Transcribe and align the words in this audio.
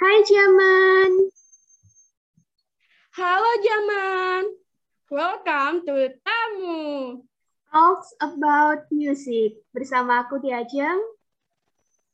Hai 0.00 0.24
Jaman. 0.24 1.12
Halo 3.20 3.52
Jaman. 3.60 4.42
Welcome 5.12 5.84
to 5.84 6.08
Tamu. 6.24 7.20
Talks 7.68 8.16
about 8.16 8.88
music 8.88 9.60
bersama 9.76 10.24
aku 10.24 10.40
Diajeng 10.40 11.04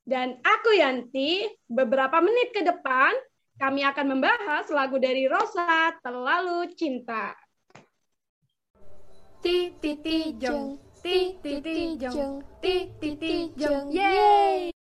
dan 0.03 0.35
aku 0.43 0.75
Yanti. 0.75 1.47
Beberapa 1.71 2.19
menit 2.19 2.51
ke 2.51 2.67
depan 2.67 3.15
kami 3.55 3.87
akan 3.87 4.19
membahas 4.19 4.67
lagu 4.75 4.99
dari 4.99 5.31
Rosa 5.31 5.95
Terlalu 6.03 6.75
Cinta. 6.75 7.39
Ti 9.39 9.79
ti 9.79 9.93
ti 10.03 10.35
jong, 10.35 10.75
ti 11.07 11.39
ti 11.39 11.63
ti 11.63 11.95
jong, 12.03 12.43
ti 12.59 12.91
ti 12.99 13.15
ti 13.15 13.55
jong, 13.55 13.95
yeay! 13.95 14.76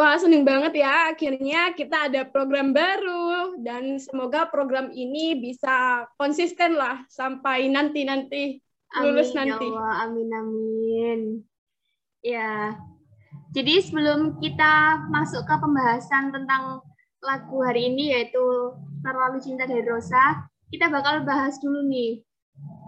Wah, 0.00 0.16
seneng 0.16 0.48
banget 0.48 0.80
ya. 0.80 1.12
Akhirnya 1.12 1.76
kita 1.76 2.08
ada 2.08 2.24
program 2.24 2.72
baru 2.72 3.60
dan 3.60 4.00
semoga 4.00 4.48
program 4.48 4.88
ini 4.96 5.36
bisa 5.36 6.08
konsisten 6.16 6.72
lah 6.72 7.04
sampai 7.12 7.68
nanti-nanti 7.68 8.64
lulus 8.96 9.36
amin, 9.36 9.36
ya 9.36 9.40
nanti. 9.44 9.68
Ya 9.68 9.76
Allah, 9.76 9.92
amin 10.08 10.28
amin. 10.32 11.20
Ya. 12.24 12.52
Jadi 13.52 13.84
sebelum 13.84 14.40
kita 14.40 15.04
masuk 15.12 15.44
ke 15.44 15.54
pembahasan 15.60 16.32
tentang 16.32 16.80
lagu 17.20 17.60
hari 17.60 17.92
ini 17.92 18.16
yaitu 18.16 18.72
Terlalu 19.04 19.36
Cinta 19.44 19.68
dari 19.68 19.84
Rosa, 19.84 20.48
kita 20.72 20.88
bakal 20.88 21.28
bahas 21.28 21.60
dulu 21.60 21.84
nih. 21.92 22.24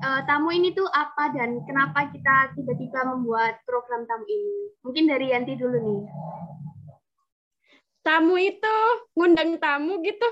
Uh, 0.01 0.25
tamu 0.25 0.48
ini 0.48 0.73
tuh 0.73 0.89
apa 0.89 1.29
dan 1.37 1.61
kenapa 1.69 2.09
kita 2.09 2.56
tiba-tiba 2.56 3.05
membuat 3.05 3.61
program 3.69 4.09
tamu 4.09 4.25
ini? 4.25 4.73
Mungkin 4.81 5.05
dari 5.12 5.37
Yanti 5.37 5.61
dulu 5.61 5.77
nih 5.77 6.03
tamu 8.02 8.37
itu 8.38 8.77
ngundang 9.15 9.56
tamu 9.56 10.02
gitu 10.02 10.29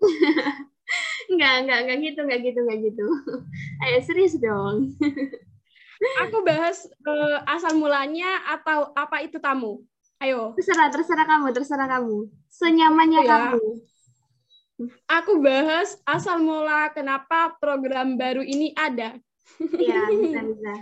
Enggak, 1.30 1.54
enggak, 1.62 1.78
enggak 1.86 1.98
gitu, 2.02 2.20
enggak 2.26 2.40
gitu, 2.42 2.58
enggak 2.66 2.78
gitu. 2.90 3.06
Ayo 3.86 3.98
serius 4.02 4.34
dong. 4.38 4.90
Aku 6.26 6.40
bahas 6.42 6.88
uh, 7.04 7.44
asal 7.44 7.76
mulanya 7.76 8.40
atau 8.48 8.90
apa 8.96 9.22
itu 9.22 9.36
tamu. 9.38 9.84
Ayo. 10.18 10.56
Terserah, 10.56 10.88
terserah 10.90 11.26
kamu, 11.28 11.46
terserah 11.54 11.88
kamu. 11.88 12.28
Senyamannya 12.50 13.20
ya. 13.24 13.28
kamu. 13.28 13.64
Aku 15.06 15.44
bahas 15.44 16.00
asal 16.08 16.40
mula 16.40 16.88
kenapa 16.96 17.52
program 17.60 18.16
baru 18.16 18.40
ini 18.40 18.72
ada. 18.72 19.14
Iya, 19.60 20.08
bisa, 20.08 20.40
bisa. 20.40 20.72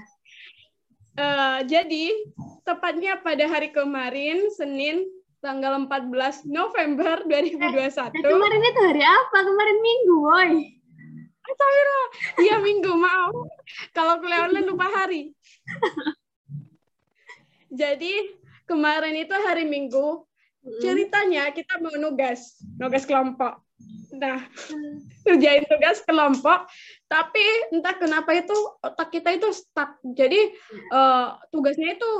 Uh, 1.18 1.58
jadi, 1.66 2.14
tepatnya 2.62 3.18
pada 3.18 3.42
hari 3.50 3.74
kemarin, 3.74 4.54
Senin, 4.54 5.02
tanggal 5.38 5.86
14 5.86 6.46
November 6.50 7.22
2021. 7.26 8.10
Eh, 8.10 8.22
kemarin 8.26 8.62
itu 8.62 8.80
hari 8.82 9.04
apa? 9.06 9.38
Kemarin 9.46 9.78
Minggu, 9.78 10.14
woi. 10.18 10.52
Astagfirullah. 11.48 12.08
Iya 12.44 12.56
Minggu, 12.60 12.92
maaf. 12.98 13.34
Kalau 13.96 14.20
kelihatan 14.20 14.66
lupa 14.68 14.86
hari. 14.90 15.32
Jadi 17.72 18.34
kemarin 18.68 19.14
itu 19.16 19.34
hari 19.34 19.64
Minggu. 19.64 20.26
Ceritanya 20.84 21.48
kita 21.54 21.80
mau 21.80 21.94
nugas, 21.96 22.60
nugas 22.76 23.08
kelompok. 23.08 23.64
Nah, 24.12 24.42
kerjain 25.24 25.64
tugas 25.64 26.02
kelompok, 26.04 26.68
tapi 27.06 27.44
entah 27.72 27.94
kenapa 27.96 28.36
itu 28.36 28.52
otak 28.84 29.08
kita 29.14 29.32
itu 29.32 29.48
stuck. 29.54 29.96
Jadi 30.02 30.52
uh, 30.92 31.40
tugasnya 31.48 31.96
itu 31.96 32.10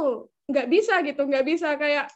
nggak 0.49 0.69
bisa 0.71 1.05
gitu, 1.05 1.29
nggak 1.29 1.45
bisa 1.45 1.77
kayak 1.77 2.09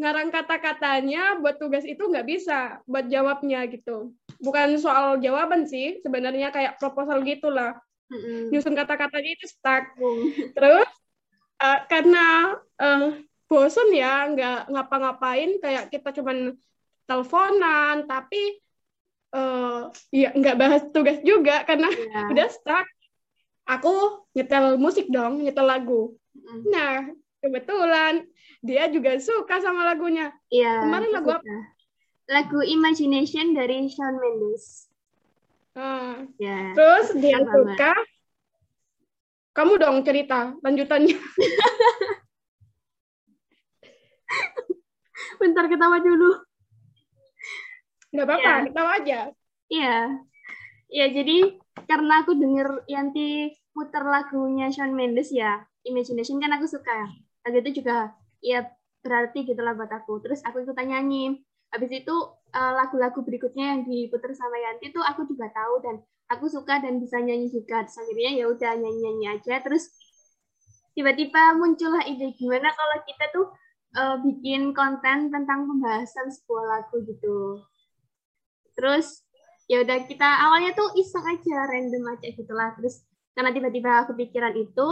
ngarang 0.00 0.32
kata-katanya 0.32 1.36
buat 1.44 1.60
tugas 1.60 1.84
itu 1.84 2.00
nggak 2.00 2.24
bisa 2.24 2.80
buat 2.88 3.04
jawabnya 3.12 3.68
gitu. 3.68 4.16
Bukan 4.40 4.80
soal 4.80 5.20
jawaban 5.20 5.68
sih, 5.68 6.00
sebenarnya 6.00 6.48
kayak 6.48 6.80
proposal 6.80 7.20
gitulah. 7.20 7.76
Mm-hmm. 8.08 8.48
Nyusun 8.48 8.72
kata-katanya 8.72 9.30
itu 9.36 9.46
stuck. 9.46 9.92
Mm. 10.00 10.24
Terus 10.56 10.88
uh, 11.60 11.80
karena 11.84 12.56
uh, 12.80 13.12
bosen 13.44 13.92
ya 13.92 14.24
nggak 14.32 14.72
ngapa-ngapain 14.72 15.60
kayak 15.60 15.92
kita 15.92 16.16
cuman 16.16 16.56
teleponan 17.04 18.06
tapi 18.08 18.62
uh, 19.36 19.92
ya 20.14 20.30
nggak 20.32 20.56
bahas 20.56 20.82
tugas 20.94 21.20
juga 21.20 21.68
karena 21.68 21.92
yeah. 21.92 22.26
udah 22.32 22.48
stuck. 22.48 22.88
Aku 23.68 24.24
nyetel 24.32 24.80
musik 24.80 25.12
dong, 25.12 25.44
nyetel 25.44 25.68
lagu. 25.68 26.16
Mm. 26.32 26.62
Nah, 26.72 26.96
kebetulan 27.40 28.28
dia 28.60 28.92
juga 28.92 29.16
suka 29.18 29.60
sama 29.64 29.84
lagunya. 29.88 30.32
Iya. 30.52 30.80
Kemarin 30.84 31.10
lagu 31.12 31.30
apa? 31.32 31.56
Lagu 32.30 32.62
Imagination 32.62 33.54
dari 33.56 33.88
Shawn 33.90 34.20
Mendes. 34.20 34.86
Hmm. 35.74 36.28
Ya. 36.38 36.74
Terus 36.76 37.14
dia 37.18 37.38
suka. 37.42 37.52
suka. 37.56 37.94
Kamu 39.50 39.82
dong 39.82 40.06
cerita 40.06 40.54
lanjutannya. 40.62 41.18
Bentar 45.40 45.64
ketawa 45.66 45.98
dulu. 45.98 46.38
Gak 48.10 48.26
apa-apa, 48.26 48.42
ya. 48.42 48.66
ketawa 48.68 48.90
aja. 49.00 49.20
Iya. 49.70 49.96
Iya, 50.90 51.06
jadi 51.14 51.36
karena 51.86 52.26
aku 52.26 52.34
denger 52.34 52.82
Yanti 52.90 53.54
putar 53.70 54.02
lagunya 54.02 54.66
Shawn 54.74 54.94
Mendes 54.94 55.30
ya, 55.30 55.62
Imagination 55.86 56.42
kan 56.42 56.50
aku 56.58 56.66
suka. 56.66 57.06
Lagu 57.46 57.56
itu 57.64 57.82
juga 57.82 58.12
ya 58.44 58.68
berarti 59.00 59.48
gitulah 59.48 59.72
buat 59.76 59.90
aku. 59.90 60.20
Terus 60.24 60.40
aku 60.44 60.64
ikutan 60.64 60.90
nyanyi. 60.90 61.40
Habis 61.70 62.02
itu 62.02 62.16
eh, 62.50 62.72
lagu-lagu 62.74 63.20
berikutnya 63.22 63.76
yang 63.76 63.80
diputar 63.86 64.34
sama 64.34 64.58
Yanti 64.58 64.90
tuh 64.90 65.04
aku 65.04 65.24
juga 65.28 65.48
tahu 65.54 65.74
dan 65.84 65.94
aku 66.30 66.50
suka 66.50 66.82
dan 66.82 66.98
bisa 66.98 67.18
nyanyi 67.22 67.48
juga. 67.48 67.86
Terus 67.86 67.98
akhirnya 68.02 68.30
ya 68.40 68.44
udah 68.50 68.72
nyanyi-nyanyi 68.76 69.26
aja. 69.40 69.62
Terus 69.62 69.88
tiba-tiba 70.94 71.54
muncullah 71.56 72.02
ide 72.04 72.34
gimana 72.34 72.68
kalau 72.74 72.96
kita 73.06 73.24
tuh 73.30 73.46
uh, 73.96 74.16
bikin 74.20 74.74
konten 74.74 75.30
tentang 75.30 75.70
pembahasan 75.70 76.28
sebuah 76.28 76.64
lagu 76.66 77.02
gitu. 77.06 77.62
Terus 78.74 79.22
ya 79.70 79.86
udah 79.86 80.02
kita 80.02 80.26
awalnya 80.26 80.74
tuh 80.74 80.90
iseng 80.98 81.22
aja 81.30 81.70
random 81.70 82.02
aja 82.10 82.26
gitulah 82.34 82.74
terus 82.74 83.06
karena 83.38 83.54
tiba-tiba 83.54 84.02
aku 84.02 84.18
pikiran 84.18 84.50
itu 84.58 84.88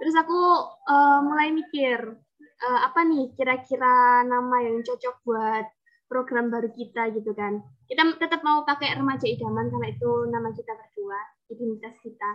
terus 0.00 0.16
aku 0.16 0.40
uh, 0.88 1.20
mulai 1.20 1.52
mikir 1.52 2.16
uh, 2.64 2.80
apa 2.88 3.04
nih 3.04 3.36
kira-kira 3.36 4.24
nama 4.24 4.56
yang 4.64 4.80
cocok 4.80 5.20
buat 5.28 5.66
program 6.10 6.50
baru 6.50 6.72
kita 6.74 7.14
gitu 7.14 7.30
kan. 7.36 7.62
Kita 7.86 8.02
tetap 8.18 8.42
mau 8.42 8.66
pakai 8.66 8.98
remaja 8.98 9.30
idaman 9.30 9.70
karena 9.70 9.88
itu 9.94 10.10
nama 10.26 10.50
kita 10.50 10.72
berdua, 10.74 11.20
identitas 11.54 11.94
kita. 12.02 12.30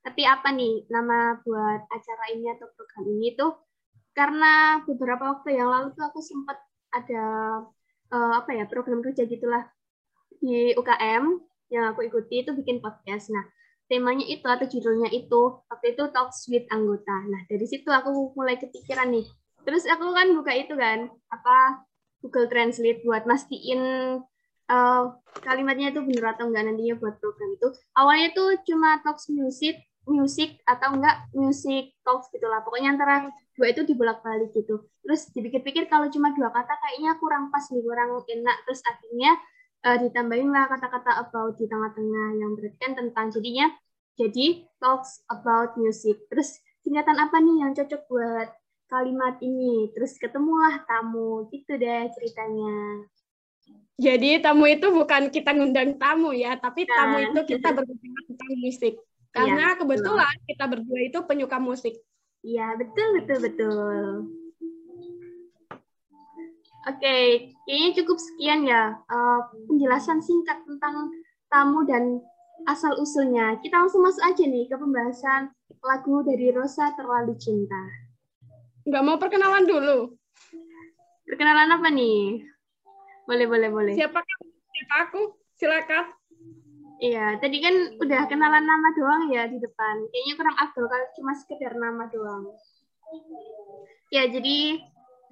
Tapi 0.00 0.24
apa 0.24 0.48
nih 0.48 0.88
nama 0.88 1.36
buat 1.44 1.84
acara 1.92 2.24
ini 2.32 2.48
atau 2.56 2.72
program 2.72 3.04
ini 3.12 3.36
tuh 3.36 3.52
karena 4.16 4.80
beberapa 4.88 5.36
waktu 5.36 5.60
yang 5.60 5.68
lalu 5.68 5.92
tuh 5.92 6.08
aku 6.08 6.24
sempat 6.24 6.56
ada 6.88 7.24
uh, 8.08 8.32
apa 8.40 8.50
ya 8.56 8.64
program 8.64 9.04
kerja 9.04 9.28
gitulah 9.28 9.68
di 10.40 10.72
UKM 10.72 11.24
yang 11.68 11.84
aku 11.92 12.08
ikuti 12.08 12.40
itu 12.40 12.56
bikin 12.56 12.80
podcast. 12.80 13.28
Nah, 13.28 13.44
temanya 13.88 14.24
itu 14.28 14.44
atau 14.44 14.68
judulnya 14.68 15.08
itu 15.10 15.64
waktu 15.66 15.96
itu 15.96 16.04
talks 16.12 16.44
with 16.52 16.68
anggota. 16.68 17.16
Nah, 17.26 17.42
dari 17.48 17.64
situ 17.64 17.88
aku 17.88 18.36
mulai 18.36 18.60
kepikiran 18.60 19.08
nih, 19.08 19.26
terus 19.64 19.88
aku 19.88 20.12
kan 20.12 20.28
buka 20.36 20.52
itu 20.52 20.76
kan 20.76 21.08
apa 21.32 21.82
Google 22.20 22.46
Translate 22.52 23.00
buat 23.02 23.24
mastiin 23.24 23.80
uh, 24.68 25.02
kalimatnya 25.40 25.90
itu 25.90 26.04
benar 26.04 26.36
atau 26.36 26.52
enggak 26.52 26.64
nantinya 26.68 26.94
buat 27.00 27.16
program 27.18 27.50
itu. 27.56 27.68
Awalnya 27.96 28.28
tuh 28.36 28.48
cuma 28.68 29.00
talks 29.02 29.32
music 29.32 29.80
music 30.08 30.56
atau 30.64 30.96
enggak 30.96 31.28
music 31.36 31.92
talks 32.00 32.32
gitulah 32.32 32.64
pokoknya 32.64 32.96
antara 32.96 33.28
dua 33.56 33.66
itu 33.72 33.84
dibolak-balik 33.88 34.52
gitu. 34.52 34.88
Terus 35.04 35.32
dipikir-pikir 35.32 35.88
kalau 35.88 36.08
cuma 36.12 36.32
dua 36.36 36.52
kata 36.52 36.74
kayaknya 36.76 37.16
kurang 37.16 37.48
pas 37.48 37.64
nih 37.72 37.82
kurang 37.82 38.20
enak. 38.24 38.56
Terus 38.68 38.80
akhirnya 38.84 39.32
uh, 39.84 39.96
ditambahin 40.00 40.50
lah 40.50 40.66
kata-kata 40.66 41.28
about 41.28 41.54
di 41.60 41.66
tengah-tengah 41.68 42.28
yang 42.40 42.50
berarti 42.56 42.78
kan 42.80 42.92
tentang 42.96 43.26
jadinya 43.30 43.66
jadi 44.18 44.66
talks 44.82 45.22
about 45.30 45.78
music 45.78 46.18
terus 46.26 46.58
singkatan 46.82 47.16
apa 47.16 47.38
nih 47.38 47.56
yang 47.62 47.72
cocok 47.72 48.02
buat 48.10 48.48
kalimat 48.88 49.36
ini. 49.44 49.92
Terus 49.92 50.16
ketemulah 50.16 50.82
tamu, 50.88 51.46
gitu 51.52 51.76
deh 51.76 52.08
ceritanya. 52.16 53.06
Jadi 53.98 54.40
tamu 54.40 54.64
itu 54.64 54.88
bukan 54.88 55.28
kita 55.28 55.52
ngundang 55.52 56.00
tamu 56.00 56.32
ya, 56.32 56.56
tapi 56.56 56.88
nah. 56.88 56.96
tamu 56.96 57.16
itu 57.28 57.40
kita 57.54 57.68
berbicara 57.76 58.20
tentang 58.26 58.52
musik. 58.58 58.94
Karena 59.28 59.74
ya, 59.74 59.78
kebetulan 59.78 60.34
betul. 60.40 60.48
kita 60.48 60.64
berdua 60.64 61.00
itu 61.04 61.18
penyuka 61.28 61.58
musik. 61.60 61.94
Iya, 62.40 62.78
betul, 62.80 63.08
betul, 63.20 63.38
betul. 63.44 64.04
Oke, 66.88 67.04
okay, 67.04 67.24
kayaknya 67.68 67.90
cukup 68.00 68.16
sekian 68.16 68.64
ya 68.64 68.96
uh, 68.96 69.40
penjelasan 69.68 70.24
singkat 70.24 70.64
tentang 70.64 71.12
tamu 71.52 71.84
dan 71.84 72.22
asal 72.68 73.00
usulnya. 73.00 73.56
Kita 73.64 73.80
langsung 73.80 74.04
masuk 74.04 74.20
aja 74.20 74.44
nih 74.44 74.68
ke 74.68 74.76
pembahasan 74.76 75.48
lagu 75.80 76.20
dari 76.20 76.52
Rosa 76.52 76.92
Terlalu 76.92 77.34
Cinta. 77.40 77.82
Nggak 78.84 79.04
mau 79.04 79.16
perkenalan 79.16 79.64
dulu? 79.64 80.12
Perkenalan 81.24 81.80
apa 81.80 81.88
nih? 81.88 82.44
Boleh, 83.24 83.46
boleh, 83.48 83.68
boleh. 83.72 83.94
Siapa 83.96 84.20
siapa 84.72 84.96
aku? 85.08 85.22
Silakan. 85.56 86.12
Iya, 86.98 87.38
tadi 87.38 87.62
kan 87.62 87.74
udah 88.02 88.26
kenalan 88.26 88.64
nama 88.66 88.88
doang 88.96 89.22
ya 89.30 89.46
di 89.46 89.62
depan. 89.62 90.08
Kayaknya 90.10 90.34
kurang 90.34 90.56
afdol 90.58 90.86
kalau 90.90 91.06
cuma 91.14 91.32
sekedar 91.36 91.72
nama 91.78 92.04
doang. 92.10 92.50
Ya, 94.10 94.26
jadi 94.26 94.82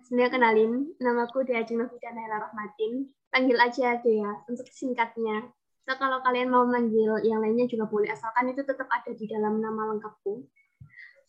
sebenarnya 0.06 0.30
kenalin, 0.30 0.72
namaku 1.02 1.42
Dea 1.42 1.66
Junofida 1.66 2.14
Naila 2.14 2.46
Rahmatin. 2.46 3.10
Panggil 3.34 3.58
aja 3.58 3.98
Dea 3.98 4.46
untuk 4.46 4.68
singkatnya. 4.70 5.50
So, 5.86 5.94
kalau 6.02 6.18
kalian 6.18 6.50
mau 6.50 6.66
manggil 6.66 7.22
yang 7.22 7.38
lainnya 7.38 7.70
juga 7.70 7.86
boleh, 7.86 8.10
asalkan 8.10 8.50
itu 8.50 8.66
tetap 8.66 8.90
ada 8.90 9.06
di 9.06 9.22
dalam 9.30 9.62
nama 9.62 9.94
lengkapku. 9.94 10.42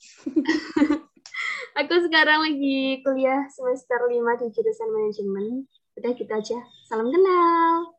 Aku 1.78 1.96
sekarang 2.10 2.42
lagi 2.42 3.06
kuliah 3.06 3.46
semester 3.54 4.02
5 4.10 4.18
di 4.18 4.50
jurusan 4.50 4.90
manajemen. 4.90 5.70
Udah 6.02 6.10
gitu 6.18 6.34
aja. 6.34 6.58
Salam 6.90 7.14
kenal. 7.14 7.94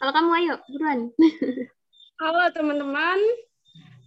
Kalau 0.00 0.12
kamu 0.16 0.30
ayo, 0.40 0.54
buruan. 0.72 1.12
Halo 2.24 2.40
teman-teman. 2.56 3.20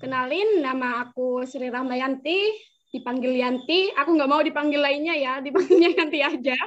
Kenalin, 0.01 0.65
nama 0.65 1.05
aku 1.05 1.45
Sri 1.45 1.69
Rahmayanti, 1.69 2.57
dipanggil 2.89 3.37
Yanti. 3.37 3.93
Aku 4.01 4.17
nggak 4.17 4.31
mau 4.33 4.41
dipanggil 4.41 4.81
lainnya 4.81 5.13
ya, 5.13 5.45
dipanggilnya 5.45 5.93
Yanti 5.93 6.19
aja. 6.25 6.57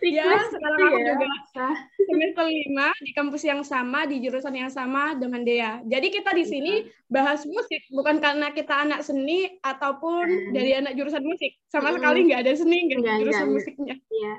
Ya, 0.00 0.46
sekarang 0.46 0.78
aku 0.78 0.98
ya. 1.02 1.06
juga 1.14 1.66
semester 1.98 2.44
5 2.46 3.06
di 3.06 3.10
kampus 3.12 3.42
yang 3.42 3.62
sama, 3.66 4.06
di 4.06 4.22
jurusan 4.22 4.54
yang 4.54 4.70
sama 4.70 5.18
dengan 5.18 5.42
Dea. 5.42 5.82
Jadi 5.84 6.06
kita 6.14 6.30
di 6.32 6.44
sini 6.46 6.72
bahas 7.10 7.42
musik, 7.44 7.82
bukan 7.90 8.22
karena 8.22 8.54
kita 8.54 8.86
anak 8.86 9.02
seni 9.02 9.50
ataupun 9.60 10.26
hmm. 10.26 10.52
dari 10.54 10.70
anak 10.78 10.94
jurusan 10.94 11.22
musik. 11.26 11.58
Sama 11.68 11.90
hmm. 11.90 11.96
sekali 11.98 12.18
nggak 12.30 12.40
ada 12.46 12.52
seni, 12.54 12.78
nggak 12.86 13.00
ada 13.02 13.20
jurusan 13.20 13.44
enggak, 13.46 13.54
musiknya. 13.58 13.94
Iya, 13.98 14.34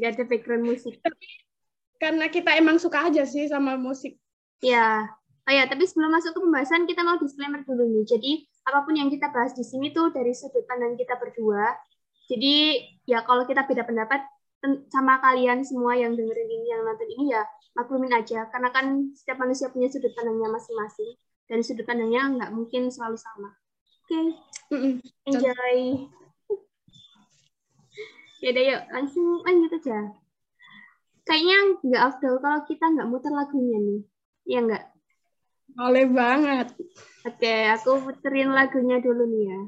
nggak 0.00 0.10
ada 0.16 0.24
background 0.24 0.64
musik. 0.64 0.94
Tapi 1.04 1.26
karena 1.98 2.26
kita 2.30 2.50
emang 2.56 2.76
suka 2.80 3.10
aja 3.10 3.26
sih 3.28 3.46
sama 3.50 3.76
musik. 3.76 4.16
Ya, 4.64 5.06
oh 5.46 5.52
ya, 5.52 5.68
tapi 5.70 5.86
sebelum 5.86 6.10
masuk 6.10 6.34
ke 6.34 6.40
pembahasan 6.42 6.88
kita 6.88 7.04
mau 7.06 7.20
disclaimer 7.20 7.62
dulu 7.62 7.84
nih. 7.86 8.04
Jadi 8.06 8.32
apa 8.68 8.84
pun 8.84 8.94
yang 8.96 9.08
kita 9.08 9.32
bahas 9.32 9.56
di 9.56 9.64
sini 9.64 9.94
tuh 9.94 10.12
dari 10.12 10.34
sudut 10.34 10.64
pandang 10.68 10.96
kita 10.98 11.16
berdua. 11.16 11.72
Jadi 12.28 12.84
ya 13.08 13.24
kalau 13.24 13.48
kita 13.48 13.64
beda 13.64 13.88
pendapat 13.88 14.20
sama 14.90 15.22
kalian 15.22 15.62
semua 15.62 15.94
yang 15.94 16.18
dengerin 16.18 16.50
ini, 16.50 16.66
yang 16.70 16.82
nonton 16.82 17.08
ini 17.08 17.24
ya 17.34 17.42
maklumin 17.78 18.12
aja. 18.14 18.50
Karena 18.50 18.68
kan 18.74 19.14
setiap 19.14 19.38
manusia 19.38 19.70
punya 19.70 19.86
sudut 19.90 20.10
pandangnya 20.14 20.50
masing-masing. 20.50 21.14
Dan 21.48 21.64
sudut 21.64 21.86
pandangnya 21.86 22.28
nggak 22.28 22.50
mungkin 22.52 22.90
selalu 22.92 23.16
sama. 23.16 23.54
Oke, 24.04 24.34
okay. 24.72 24.98
enjoy. 25.28 25.80
Ya 28.38 28.54
udah 28.54 28.64
yuk, 28.70 28.82
langsung 28.94 29.42
lanjut 29.42 29.82
aja. 29.82 30.14
Kayaknya 31.26 31.58
nggak 31.82 32.02
afdol 32.06 32.38
kalau 32.38 32.62
kita 32.70 32.86
nggak 32.86 33.08
muter 33.10 33.34
lagunya 33.34 33.82
nih. 33.82 34.00
Iya 34.46 34.58
nggak? 34.62 34.84
Boleh 35.74 36.06
banget. 36.06 36.68
Oke, 37.26 37.54
aku 37.68 37.98
puterin 37.98 38.54
lagunya 38.54 39.02
dulu 39.02 39.26
nih 39.26 39.42
ya. 39.50 39.60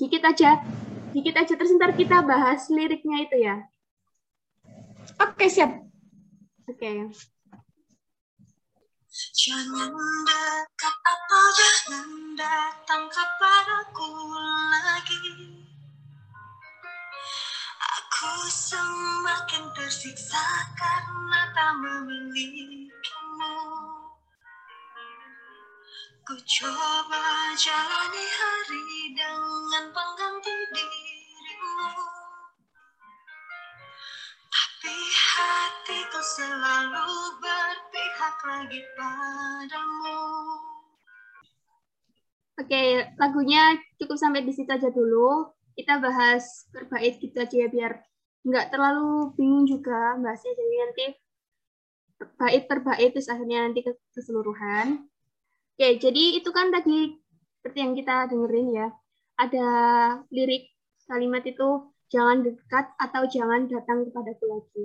Dikit 0.00 0.22
aja. 0.24 0.64
Dikit 1.12 1.36
aja, 1.36 1.52
terus 1.54 1.76
ntar 1.76 1.92
kita 1.92 2.24
bahas 2.24 2.72
liriknya 2.72 3.28
itu 3.28 3.36
ya. 3.36 3.68
Oke, 5.20 5.46
siap. 5.48 5.72
Oke. 6.68 6.90
Jangan 9.10 9.90
dekat 10.28 10.96
atau 11.02 11.44
jangan 11.56 12.08
datang 12.36 13.04
kepadaku 13.08 14.10
lagi. 14.70 15.26
Aku 17.80 18.32
semakin 18.46 19.64
tersiksa 19.72 20.44
karena 20.76 21.40
tak 21.56 21.72
memilikimu. 21.80 23.56
Ku 26.28 26.34
coba 26.36 27.24
jalani 27.56 28.24
hari 28.28 28.84
dengan 29.16 29.84
pengganti 29.90 30.54
dirimu. 30.76 32.19
Oke, 42.60 42.84
lagunya 43.20 43.76
cukup 44.00 44.16
sampai 44.16 44.40
di 44.44 44.52
situ 44.56 44.68
aja 44.72 44.88
dulu. 44.88 45.52
Kita 45.76 46.00
bahas 46.00 46.68
berbait 46.72 47.16
gitu 47.20 47.36
aja 47.40 47.56
ya 47.56 47.68
biar 47.68 47.92
nggak 48.40 48.72
terlalu 48.72 49.36
bingung 49.36 49.68
juga 49.68 50.16
bahasnya. 50.16 50.52
Jadi 50.56 50.74
nanti 50.80 51.04
bait 52.40 52.64
per 52.64 52.80
bait 52.80 53.10
terus 53.12 53.28
akhirnya 53.28 53.68
nanti 53.68 53.84
keseluruhan. 54.16 55.08
Oke, 55.76 55.88
jadi 56.00 56.40
itu 56.40 56.48
kan 56.52 56.72
tadi 56.72 57.16
seperti 57.60 57.78
yang 57.84 57.92
kita 57.96 58.32
dengerin 58.32 58.68
ya. 58.76 58.88
Ada 59.40 59.68
lirik 60.32 60.72
kalimat 61.08 61.44
itu 61.44 61.89
jangan 62.10 62.42
dekat 62.42 62.90
atau 62.98 63.22
jangan 63.30 63.70
datang 63.70 64.04
kepadaku 64.10 64.44
lagi. 64.50 64.84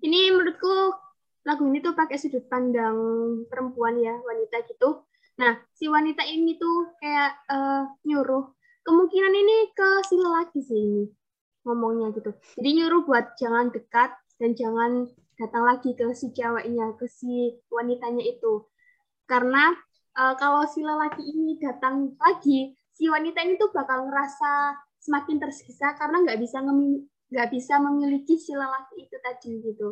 Ini 0.00 0.32
menurutku 0.32 0.96
lagu 1.44 1.62
ini 1.68 1.84
tuh 1.84 1.92
pakai 1.92 2.16
sudut 2.16 2.48
pandang 2.48 2.96
perempuan 3.46 4.00
ya, 4.00 4.16
wanita 4.16 4.64
gitu. 4.64 5.04
Nah, 5.40 5.60
si 5.76 5.88
wanita 5.88 6.24
ini 6.24 6.56
tuh 6.56 6.96
kayak 7.00 7.32
uh, 7.48 7.84
nyuruh. 8.04 8.48
Kemungkinan 8.80 9.34
ini 9.36 9.56
ke 9.76 9.88
si 10.08 10.16
lelaki 10.16 10.60
sih 10.64 10.80
ini 10.80 11.04
ngomongnya 11.68 12.16
gitu. 12.16 12.32
Jadi 12.56 12.68
nyuruh 12.80 13.04
buat 13.04 13.36
jangan 13.36 13.68
dekat 13.68 14.16
dan 14.40 14.56
jangan 14.56 15.04
datang 15.36 15.64
lagi 15.68 15.92
ke 15.92 16.16
si 16.16 16.32
ceweknya, 16.32 16.96
ke 16.96 17.04
si 17.04 17.60
wanitanya 17.68 18.24
itu. 18.24 18.64
Karena 19.28 19.72
uh, 20.16 20.34
kalau 20.40 20.64
si 20.64 20.80
lelaki 20.80 21.24
ini 21.24 21.60
datang 21.60 22.16
lagi, 22.16 22.72
si 22.96 23.08
wanita 23.08 23.44
ini 23.44 23.60
tuh 23.60 23.68
bakal 23.72 24.08
ngerasa 24.08 24.80
semakin 25.00 25.40
tersiksa 25.40 25.96
karena 25.96 26.20
nggak 26.22 26.38
bisa 26.38 26.60
nggak 27.30 27.48
bisa 27.50 27.80
memiliki 27.80 28.36
si 28.36 28.52
lelaki 28.52 29.08
itu 29.08 29.16
tadi 29.18 29.50
gitu. 29.64 29.88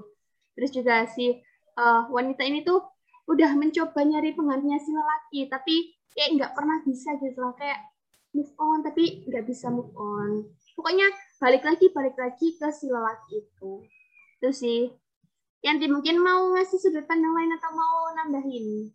Terus 0.52 0.70
juga 0.74 1.06
si 1.08 1.32
uh, 1.78 2.02
wanita 2.12 2.44
ini 2.44 2.66
tuh 2.66 2.82
udah 3.28 3.54
mencoba 3.56 4.00
nyari 4.04 4.34
penggantinya 4.34 4.78
si 4.80 4.90
lelaki, 4.90 5.40
tapi 5.48 5.74
kayak 6.12 6.28
nggak 6.36 6.52
pernah 6.56 6.78
bisa 6.82 7.14
gitu 7.20 7.38
loh, 7.38 7.54
kayak 7.54 7.78
move 8.36 8.52
on 8.60 8.84
tapi 8.84 9.24
nggak 9.24 9.44
bisa 9.48 9.72
move 9.72 9.92
on. 9.96 10.50
Pokoknya 10.76 11.08
balik 11.38 11.64
lagi 11.64 11.86
balik 11.90 12.16
lagi 12.18 12.54
ke 12.58 12.68
si 12.74 12.86
lelaki 12.90 13.42
itu. 13.42 13.72
Itu 14.38 14.50
sih. 14.52 14.80
Yang 15.58 15.90
mungkin 15.90 16.22
mau 16.22 16.54
ngasih 16.54 16.78
sudut 16.78 17.02
pandang 17.10 17.34
lain 17.34 17.50
atau 17.58 17.70
mau 17.74 18.14
nambahin? 18.14 18.94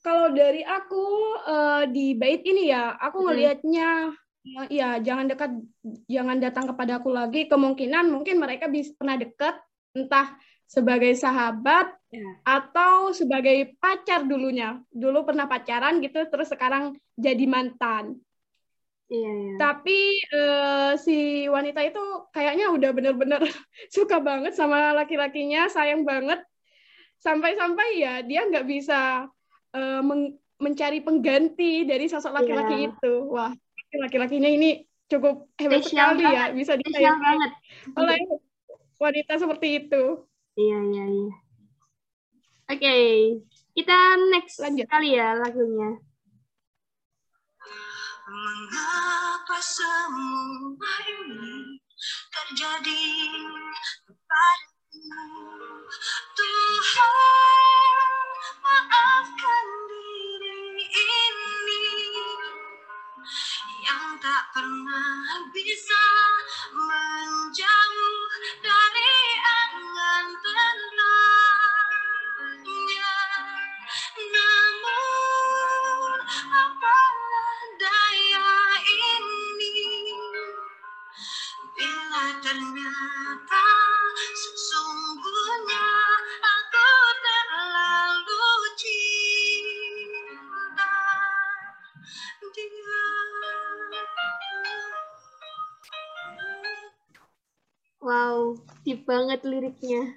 Kalau 0.00 0.32
dari 0.32 0.64
aku 0.64 1.04
uh, 1.44 1.84
di 1.88 2.16
bait 2.16 2.40
ini 2.44 2.72
ya, 2.72 2.96
aku 2.96 3.28
ngelihatnya 3.28 4.16
ya 4.72 4.96
jangan 5.04 5.28
dekat, 5.28 5.52
jangan 6.08 6.40
datang 6.40 6.64
kepada 6.72 7.00
aku 7.00 7.12
lagi. 7.12 7.44
Kemungkinan 7.46 8.08
mungkin 8.08 8.40
mereka 8.40 8.66
bisa 8.72 8.96
pernah 8.96 9.20
dekat, 9.20 9.60
entah 9.92 10.32
sebagai 10.64 11.12
sahabat 11.18 11.92
ya. 12.08 12.30
atau 12.48 13.12
sebagai 13.12 13.76
pacar 13.76 14.24
dulunya. 14.24 14.80
Dulu 14.88 15.28
pernah 15.28 15.44
pacaran 15.44 16.00
gitu, 16.00 16.24
terus 16.32 16.48
sekarang 16.48 16.96
jadi 17.20 17.44
mantan. 17.44 18.16
Iya, 19.10 19.32
iya. 19.34 19.54
Tapi 19.58 19.98
uh, 20.32 20.92
si 20.94 21.44
wanita 21.50 21.82
itu 21.82 22.00
kayaknya 22.30 22.70
udah 22.70 22.90
bener-bener 22.94 23.42
suka 23.94 24.22
banget 24.22 24.56
sama 24.56 24.94
laki-lakinya, 24.96 25.68
sayang 25.68 26.06
banget. 26.06 26.40
Sampai-sampai 27.20 28.00
ya 28.00 28.24
dia 28.24 28.48
nggak 28.48 28.64
bisa 28.64 29.28
uh, 29.74 30.02
mencari 30.60 31.00
pengganti 31.00 31.88
dari 31.88 32.06
sosok 32.06 32.36
laki-laki 32.36 32.76
yeah. 32.76 32.88
itu. 32.92 33.12
Wah, 33.32 33.52
laki-lakinya 33.96 34.50
ini 34.50 34.84
cukup 35.10 35.50
hebat 35.58 35.82
Spesial 35.82 36.14
sekali 36.14 36.22
ya, 36.22 36.30
banget. 36.30 36.38
ya, 36.38 36.54
bisa 36.54 36.72
disayangkan 36.78 37.36
oleh 37.98 38.18
wanita 39.00 39.32
seperti 39.40 39.68
itu. 39.86 40.02
Iya, 40.54 40.78
iya, 40.92 41.04
iya. 41.08 41.34
Oke, 42.70 42.78
okay. 42.78 43.10
kita 43.74 43.98
next 44.30 44.62
Lanjut. 44.62 44.86
kali 44.86 45.18
ya 45.18 45.34
lagunya. 45.34 45.98
Mengapa 48.30 49.58
semua 49.58 50.92
ini 51.02 51.82
terjadi 52.30 53.02
kepadaku? 54.06 55.02
Tuhan 56.38 57.89
maafkan 58.70 59.66
diri 59.90 60.62
ini 60.86 61.82
yang 63.82 64.14
tak 64.22 64.44
pernah 64.54 65.42
bisa 65.50 66.04
menjauh 66.70 68.22
dari 68.62 68.79
banget 99.10 99.40
liriknya. 99.42 100.14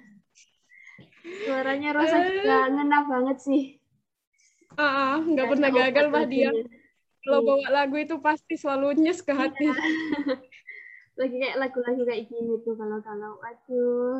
Suaranya 1.42 1.90
Rosa 1.90 2.18
juga 2.22 2.70
ngena 2.70 2.98
banget 3.10 3.36
sih. 3.42 3.62
Ah, 4.78 5.18
ah, 5.18 5.18
nggak 5.18 5.46
pernah 5.50 5.70
gagal 5.74 6.06
lah 6.14 6.24
dia. 6.30 6.50
lagunya. 6.54 6.70
Kalau 7.24 7.40
Iya. 7.40 7.48
bawa 7.48 7.66
lagu 7.72 7.96
itu 7.98 8.16
pasti 8.20 8.54
selalu 8.54 9.00
nyes 9.02 9.24
ke 9.24 9.32
hati. 9.34 9.66
lagi 11.14 11.36
kayak 11.38 11.58
lagu-lagu 11.62 12.02
kayak 12.02 12.26
gini 12.26 12.58
tuh 12.66 12.74
kalau 12.74 12.98
kalau 12.98 13.38
aduh 13.38 14.18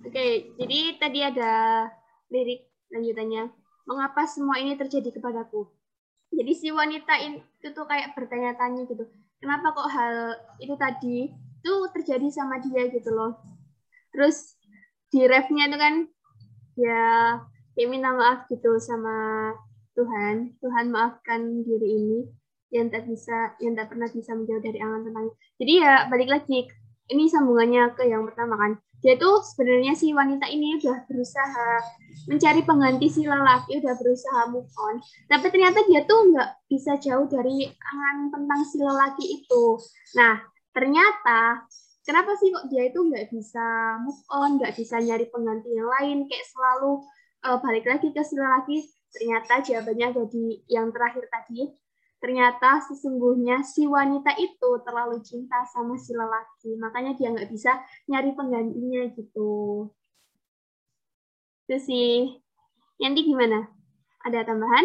oke 0.00 0.26
jadi 0.56 0.78
tadi 0.96 1.20
ada 1.20 1.52
lirik 2.32 2.72
lanjutannya 2.88 3.52
mengapa 3.84 4.24
semua 4.24 4.56
ini 4.56 4.80
terjadi 4.80 5.12
kepadaku 5.12 5.68
jadi 6.32 6.52
si 6.56 6.72
wanita 6.72 7.20
itu 7.20 7.68
tuh 7.76 7.84
kayak 7.84 8.16
bertanya-tanya 8.16 8.88
gitu 8.88 9.04
kenapa 9.44 9.76
kok 9.76 9.92
hal 9.92 10.40
itu 10.56 10.72
tadi 10.80 11.36
itu 11.58 11.74
terjadi 11.94 12.28
sama 12.30 12.62
dia 12.62 12.86
gitu 12.88 13.10
loh. 13.10 13.38
Terus 14.14 14.56
di 15.10 15.26
refnya 15.26 15.66
itu 15.66 15.76
kan 15.76 15.94
ya 16.78 17.04
kayak 17.74 17.90
minta 17.90 18.14
maaf 18.14 18.46
gitu 18.46 18.78
sama 18.78 19.50
Tuhan. 19.98 20.54
Tuhan 20.62 20.86
maafkan 20.94 21.66
diri 21.66 21.88
ini 21.98 22.18
yang 22.70 22.92
tak 22.92 23.08
bisa 23.08 23.56
yang 23.58 23.74
tak 23.74 23.88
pernah 23.88 24.06
bisa 24.12 24.36
menjauh 24.36 24.60
dari 24.60 24.76
angan 24.76 25.08
tentang 25.08 25.26
jadi 25.56 25.72
ya 25.80 25.92
balik 26.12 26.28
lagi 26.28 26.68
ini 27.08 27.24
sambungannya 27.24 27.96
ke 27.96 28.04
yang 28.04 28.28
pertama 28.28 28.54
kan. 28.60 28.72
Dia 28.98 29.14
tuh 29.14 29.40
sebenarnya 29.40 29.94
si 29.94 30.10
wanita 30.10 30.50
ini 30.50 30.76
udah 30.82 31.06
berusaha 31.06 31.68
mencari 32.26 32.60
pengganti 32.66 33.06
si 33.06 33.22
lelaki 33.24 33.78
udah 33.78 33.94
berusaha 33.94 34.40
move 34.50 34.68
on. 34.76 34.98
Tapi 35.30 35.46
ternyata 35.48 35.86
dia 35.86 36.02
tuh 36.04 36.34
nggak 36.34 36.68
bisa 36.68 36.98
jauh 36.98 37.24
dari 37.30 37.70
angan 37.70 38.28
tentang 38.34 38.60
si 38.66 38.76
lelaki 38.82 39.24
itu. 39.40 39.64
Nah 40.18 40.42
ternyata 40.78 41.66
kenapa 42.06 42.38
sih 42.38 42.54
kok 42.54 42.70
dia 42.70 42.86
itu 42.86 43.02
nggak 43.02 43.34
bisa 43.34 43.98
move 43.98 44.22
on 44.30 44.62
nggak 44.62 44.78
bisa 44.78 45.02
nyari 45.02 45.26
pengganti 45.26 45.74
yang 45.74 45.90
lain 45.90 46.30
kayak 46.30 46.46
selalu 46.46 47.02
eh, 47.42 47.58
balik 47.58 47.84
lagi 47.90 48.08
ke 48.14 48.22
si 48.22 48.38
lelaki 48.38 48.86
ternyata 49.10 49.64
jawabannya 49.64 50.06
ada 50.14 50.24
di 50.28 50.62
yang 50.70 50.94
terakhir 50.94 51.26
tadi. 51.32 51.66
Ternyata 52.18 52.82
sesungguhnya 52.82 53.62
si 53.62 53.86
wanita 53.86 54.34
itu 54.42 54.70
terlalu 54.82 55.22
cinta 55.22 55.62
sama 55.70 55.94
si 55.94 56.10
lelaki 56.10 56.74
makanya 56.74 57.14
dia 57.14 57.30
nggak 57.30 57.50
bisa 57.50 57.78
nyari 58.10 58.34
penggantinya 58.34 59.06
gitu. 59.14 59.86
Itu 61.66 61.76
sih. 61.78 62.42
Yanti 62.98 63.22
gimana? 63.22 63.70
Ada 64.26 64.42
tambahan 64.42 64.82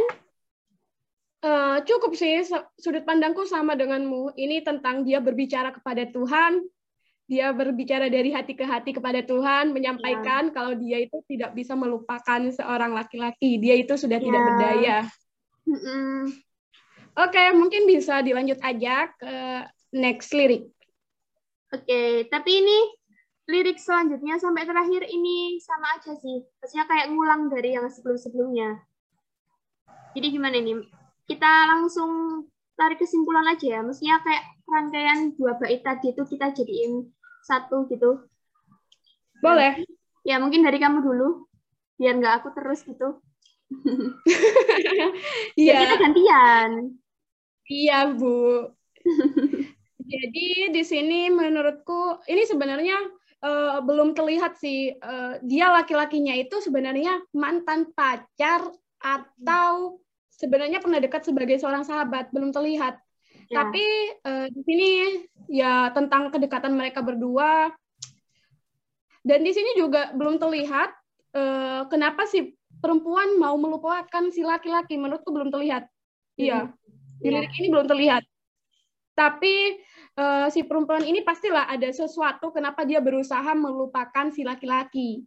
Eh, 1.44 1.78
cukup 1.84 2.16
sih 2.16 2.40
sudut 2.80 3.04
pandangku 3.04 3.44
sama 3.44 3.76
denganmu. 3.76 4.32
Ini 4.40 4.64
tentang 4.64 5.04
dia 5.04 5.20
berbicara 5.20 5.76
kepada 5.76 6.08
Tuhan, 6.08 6.64
dia 7.28 7.52
berbicara 7.52 8.08
dari 8.08 8.32
hati 8.32 8.56
ke 8.56 8.64
hati 8.64 8.96
kepada 8.96 9.20
Tuhan, 9.28 9.76
menyampaikan 9.76 10.56
kalau 10.56 10.72
dia 10.72 11.04
itu 11.04 11.20
tidak 11.28 11.52
bisa 11.52 11.76
melupakan 11.76 12.48
seorang 12.48 12.96
laki-laki. 12.96 13.60
Dia 13.60 13.76
itu 13.76 13.92
sudah 14.00 14.24
tidak 14.24 14.40
Ya. 14.40 14.48
berdaya. 14.48 14.98
Mm-mm. 15.68 16.32
Oke, 17.20 17.44
mungkin 17.52 17.92
bisa 17.92 18.24
dilanjut 18.24 18.64
aja 18.64 19.12
ke 19.12 19.36
next 19.92 20.32
lirik. 20.32 20.72
Oke, 21.76 22.24
tapi 22.32 22.52
ini 22.64 22.78
lirik 23.52 23.84
selanjutnya 23.84 24.40
sampai 24.40 24.64
terakhir 24.64 25.12
ini 25.12 25.60
sama 25.60 26.00
aja 26.00 26.16
sih. 26.16 26.40
Maksudnya 26.64 26.88
kayak 26.88 27.12
ngulang 27.12 27.52
dari 27.52 27.76
yang 27.76 27.92
sebelum-sebelumnya. 27.92 28.80
Jadi 30.16 30.28
gimana 30.32 30.56
ini? 30.56 31.03
Kita 31.24 31.52
langsung 31.72 32.44
tarik 32.76 33.00
kesimpulan 33.00 33.48
aja 33.48 33.66
ya. 33.66 33.80
Maksudnya 33.82 34.20
kayak 34.24 34.44
rangkaian 34.68 35.20
dua 35.38 35.56
bait 35.60 35.80
tadi 35.84 36.12
itu 36.12 36.24
kita 36.26 36.52
jadiin 36.52 37.08
satu 37.44 37.88
gitu. 37.92 38.24
Boleh. 39.40 39.84
Ya 40.24 40.40
mungkin 40.40 40.64
dari 40.64 40.80
kamu 40.80 41.04
dulu. 41.04 41.48
Biar 42.00 42.18
nggak 42.20 42.36
aku 42.44 42.50
terus 42.56 42.84
gitu. 42.84 43.20
Biar 45.58 45.76
kita 45.80 45.96
Iya, 45.96 46.02
gantian. 46.02 46.70
iya, 47.70 48.00
Bu. 48.14 48.70
Jadi 50.04 50.48
di 50.76 50.84
sini 50.84 51.32
menurutku 51.32 52.20
ini 52.28 52.44
sebenarnya 52.44 52.98
eh, 53.40 53.78
belum 53.82 54.12
terlihat 54.14 54.60
sih 54.60 54.92
eh, 54.92 55.34
dia 55.44 55.72
laki-lakinya 55.72 56.36
itu 56.36 56.60
sebenarnya 56.60 57.24
mantan 57.36 57.88
pacar 57.96 58.68
atau 59.00 60.03
sebenarnya 60.38 60.82
pernah 60.82 60.98
dekat 60.98 61.22
sebagai 61.30 61.58
seorang 61.62 61.86
sahabat 61.86 62.34
belum 62.34 62.50
terlihat. 62.50 62.98
Ya. 63.50 63.66
Tapi 63.66 63.86
eh, 64.18 64.48
di 64.50 64.62
sini 64.66 64.90
ya 65.52 65.94
tentang 65.94 66.34
kedekatan 66.34 66.74
mereka 66.74 67.06
berdua 67.06 67.70
dan 69.24 69.40
di 69.46 69.52
sini 69.56 69.78
juga 69.78 70.12
belum 70.16 70.42
terlihat 70.42 70.90
eh, 71.38 71.82
kenapa 71.88 72.26
si 72.26 72.54
perempuan 72.82 73.40
mau 73.40 73.56
melupakan 73.56 74.28
si 74.34 74.44
laki-laki 74.44 74.98
menurutku 74.98 75.30
belum 75.30 75.54
terlihat. 75.54 75.88
Iya. 76.36 76.74
Di 77.22 77.30
Iya. 77.30 77.40
lirik 77.40 77.54
ini 77.62 77.68
belum 77.72 77.88
terlihat. 77.88 78.24
Tapi 79.14 79.56
eh, 80.18 80.48
si 80.50 80.66
perempuan 80.66 81.06
ini 81.06 81.22
pastilah 81.22 81.70
ada 81.70 81.90
sesuatu 81.94 82.50
kenapa 82.50 82.84
dia 82.84 83.00
berusaha 83.00 83.54
melupakan 83.54 84.34
si 84.34 84.42
laki-laki. 84.42 85.24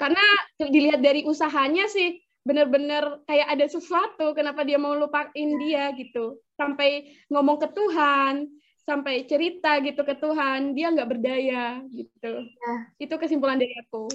Karena 0.00 0.22
dilihat 0.56 1.04
dari 1.04 1.28
usahanya 1.28 1.84
sih 1.84 2.16
benar-benar 2.40 3.20
kayak 3.28 3.48
ada 3.52 3.66
sesuatu 3.68 4.32
kenapa 4.32 4.64
dia 4.64 4.80
mau 4.80 4.96
lupain 4.96 5.50
dia 5.60 5.92
gitu. 5.96 6.40
Sampai 6.56 7.20
ngomong 7.28 7.60
ke 7.60 7.68
Tuhan, 7.72 8.48
sampai 8.84 9.28
cerita 9.28 9.78
gitu 9.84 10.02
ke 10.02 10.16
Tuhan, 10.16 10.72
dia 10.72 10.90
nggak 10.90 11.10
berdaya 11.10 11.84
gitu. 11.92 12.32
Ya. 12.48 12.74
Itu 12.96 13.14
kesimpulan 13.20 13.60
dari 13.60 13.76
aku. 13.86 14.08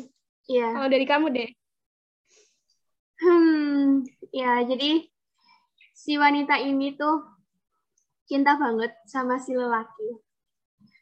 Iya. 0.49 0.67
Kalau 0.73 0.89
dari 0.89 1.05
kamu 1.05 1.27
deh. 1.31 1.49
Hmm, 3.15 4.03
ya 4.35 4.59
jadi 4.67 5.07
si 5.95 6.19
wanita 6.19 6.59
ini 6.59 6.99
tuh 6.99 7.23
cinta 8.27 8.59
banget 8.59 8.91
sama 9.07 9.39
si 9.39 9.55
lelaki. 9.55 10.19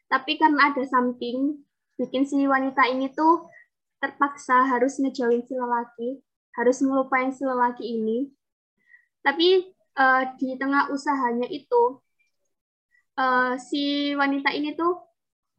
Tapi 0.06 0.38
karena 0.38 0.70
ada 0.70 0.84
something 0.86 1.58
bikin 1.98 2.22
si 2.22 2.46
wanita 2.46 2.86
ini 2.86 3.10
tuh 3.10 3.50
terpaksa 3.98 4.68
harus 4.68 5.00
ngejauhin 5.00 5.42
si 5.42 5.56
lelaki, 5.56 6.22
harus 6.58 6.76
ngelupain 6.82 7.30
si 7.34 7.42
lelaki 7.44 7.84
ini. 7.98 8.18
Tapi 9.24 9.48
eh, 9.98 10.22
di 10.38 10.48
tengah 10.60 10.90
usahanya 10.94 11.48
itu 11.50 11.98
eh, 13.18 13.52
si 13.58 14.12
wanita 14.14 14.50
ini 14.54 14.74
tuh 14.78 14.92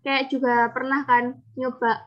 kayak 0.05 0.29
juga 0.29 0.69
pernah 0.75 1.01
kan 1.09 1.41
nyoba 1.57 2.05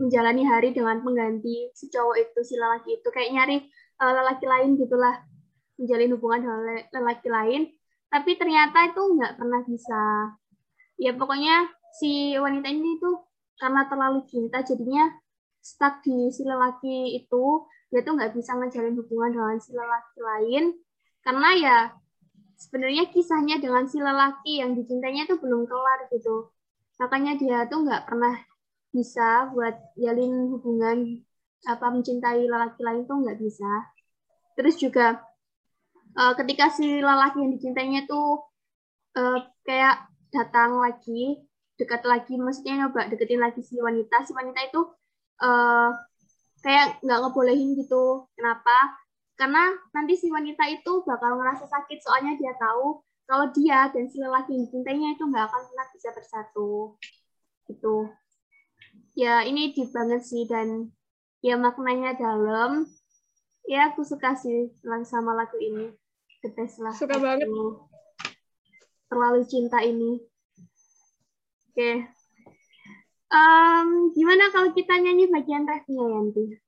menjalani 0.00 0.42
hari 0.46 0.70
dengan 0.72 1.02
pengganti 1.04 1.68
si 1.76 1.90
cowok 1.92 2.16
itu 2.16 2.40
si 2.46 2.54
lelaki 2.56 2.90
itu. 3.00 3.08
Kayak 3.12 3.30
nyari 3.36 3.56
eh, 4.00 4.12
lelaki 4.16 4.46
lain 4.48 4.70
gitulah 4.80 5.14
menjalin 5.80 6.12
hubungan 6.16 6.40
dengan 6.44 6.60
le- 6.68 6.88
lelaki 6.94 7.28
lain. 7.28 7.62
Tapi 8.10 8.30
ternyata 8.40 8.78
itu 8.90 9.02
nggak 9.16 9.32
pernah 9.38 9.60
bisa. 9.66 10.00
Ya 11.00 11.12
pokoknya 11.16 11.66
si 11.96 12.36
wanita 12.36 12.68
ini 12.70 13.00
tuh 13.00 13.24
karena 13.60 13.88
terlalu 13.88 14.24
cinta 14.28 14.60
jadinya 14.64 15.08
stuck 15.60 16.00
di 16.04 16.32
si 16.32 16.42
lelaki 16.44 17.20
itu 17.20 17.44
dia 17.90 18.00
tuh 18.06 18.14
nggak 18.14 18.32
bisa 18.38 18.54
ngejalin 18.54 18.94
hubungan 18.94 19.30
dengan 19.34 19.58
si 19.58 19.70
lelaki 19.74 20.18
lain. 20.22 20.64
Karena 21.20 21.50
ya 21.58 21.78
sebenarnya 22.56 23.10
kisahnya 23.10 23.58
dengan 23.58 23.84
si 23.90 23.98
lelaki 23.98 24.62
yang 24.62 24.78
dicintainya 24.78 25.26
tuh 25.26 25.42
belum 25.42 25.66
kelar 25.66 26.06
gitu. 26.14 26.54
Makanya 27.02 27.34
dia 27.36 27.58
tuh 27.66 27.82
nggak 27.84 28.06
pernah 28.06 28.38
bisa 28.94 29.50
buat 29.54 29.74
jalin 29.98 30.50
hubungan 30.54 31.22
apa 31.66 31.86
mencintai 31.92 32.46
lelaki 32.46 32.80
lain 32.80 33.04
tuh 33.04 33.16
nggak 33.26 33.38
bisa. 33.42 33.90
Terus 34.54 34.78
juga 34.78 35.18
eh, 36.14 36.34
ketika 36.38 36.70
si 36.70 37.02
lelaki 37.02 37.42
yang 37.42 37.52
dicintainya 37.58 38.06
tuh 38.06 38.46
eh, 39.18 39.38
kayak 39.66 40.06
datang 40.30 40.78
lagi 40.78 41.42
dekat 41.74 42.04
lagi 42.06 42.36
maksudnya 42.36 42.86
nyoba 42.86 43.08
deketin 43.10 43.40
lagi 43.40 43.64
si 43.64 43.80
wanita 43.80 44.22
si 44.22 44.30
wanita 44.36 44.60
itu 44.68 44.80
eh, 45.42 45.90
kayak 46.60 47.00
nggak 47.04 47.18
ngebolehin 47.24 47.76
gitu. 47.76 48.28
Kenapa? 48.36 49.00
Karena 49.36 49.72
nanti 49.96 50.20
si 50.20 50.28
wanita 50.28 50.68
itu 50.68 51.00
bakal 51.08 51.40
ngerasa 51.40 51.64
sakit 51.64 51.98
soalnya 52.04 52.36
dia 52.36 52.52
tahu 52.60 53.00
kalau 53.24 53.46
dia 53.54 53.88
dan 53.94 54.10
si 54.10 54.18
lelaki 54.18 54.52
yang 54.52 54.66
dicintainya 54.68 55.08
itu 55.16 55.22
nggak 55.24 55.46
akan 55.48 55.62
pernah 55.70 55.86
bisa 55.94 56.08
bersatu. 56.12 56.70
Gitu. 57.70 57.96
Ya 59.16 59.46
ini 59.46 59.72
deep 59.72 59.94
banget 59.94 60.26
sih 60.26 60.44
dan 60.44 60.92
ya 61.40 61.56
maknanya 61.56 62.18
dalam. 62.18 62.84
Ya 63.68 63.92
aku 63.92 64.02
suka 64.02 64.34
sih 64.34 64.74
sama 65.06 65.32
lagu 65.32 65.56
ini. 65.62 65.94
The 66.42 66.50
best 66.56 66.80
lah. 66.80 66.92
Suka 66.96 67.20
banget. 67.20 67.46
Terlalu 69.08 69.42
cinta 69.46 69.78
ini. 69.84 70.20
Oke. 71.70 72.19
Em, 73.30 74.10
gimana 74.10 74.50
kalau 74.50 74.74
kita 74.74 74.98
nyanyi 74.98 75.30
bagian 75.30 75.62
refnya 75.62 76.02
Yanti? 76.02 76.58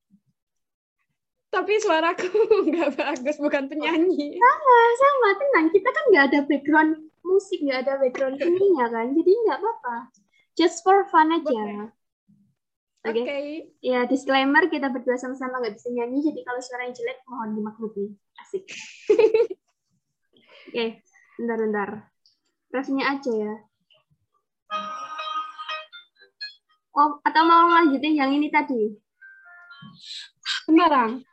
Tapi 1.52 1.72
suaraku 1.82 2.30
nggak 2.70 2.96
bagus, 2.96 3.36
bukan 3.36 3.68
penyanyi. 3.68 4.38
Sama, 4.38 4.78
sama, 4.96 5.28
tenang. 5.36 5.66
Kita 5.74 5.88
kan 5.90 6.04
nggak 6.08 6.24
ada 6.32 6.40
background 6.48 6.92
musik, 7.26 7.58
nggak 7.60 7.84
ada 7.84 7.92
background 7.98 8.40
ininya 8.40 8.86
kan. 8.88 9.12
Jadi 9.12 9.32
nggak 9.44 9.58
apa-apa. 9.58 9.96
Just 10.56 10.80
for 10.86 11.04
fun 11.10 11.34
aja. 11.34 11.92
Oke. 13.02 13.20
Oke. 13.20 13.38
Ya, 13.82 14.06
disclaimer 14.06 14.70
kita 14.70 14.86
berdua 14.86 15.18
sama-sama 15.18 15.58
nggak 15.58 15.74
bisa 15.74 15.90
nyanyi, 15.90 16.30
jadi 16.30 16.40
kalau 16.46 16.62
suaranya 16.62 16.94
jelek 16.94 17.18
mohon 17.26 17.58
dimaklumi. 17.58 18.14
Asik. 18.38 18.64
Oke, 20.72 21.04
bentar-bentar. 21.36 22.08
Refnya 22.72 23.18
aja 23.18 23.32
ya. 23.34 23.54
Oh, 26.92 27.16
atau 27.24 27.42
mau 27.48 27.72
lanjutin 27.72 28.20
yang 28.20 28.28
ini 28.36 28.52
tadi? 28.52 28.92
Sembarang. 30.68 31.24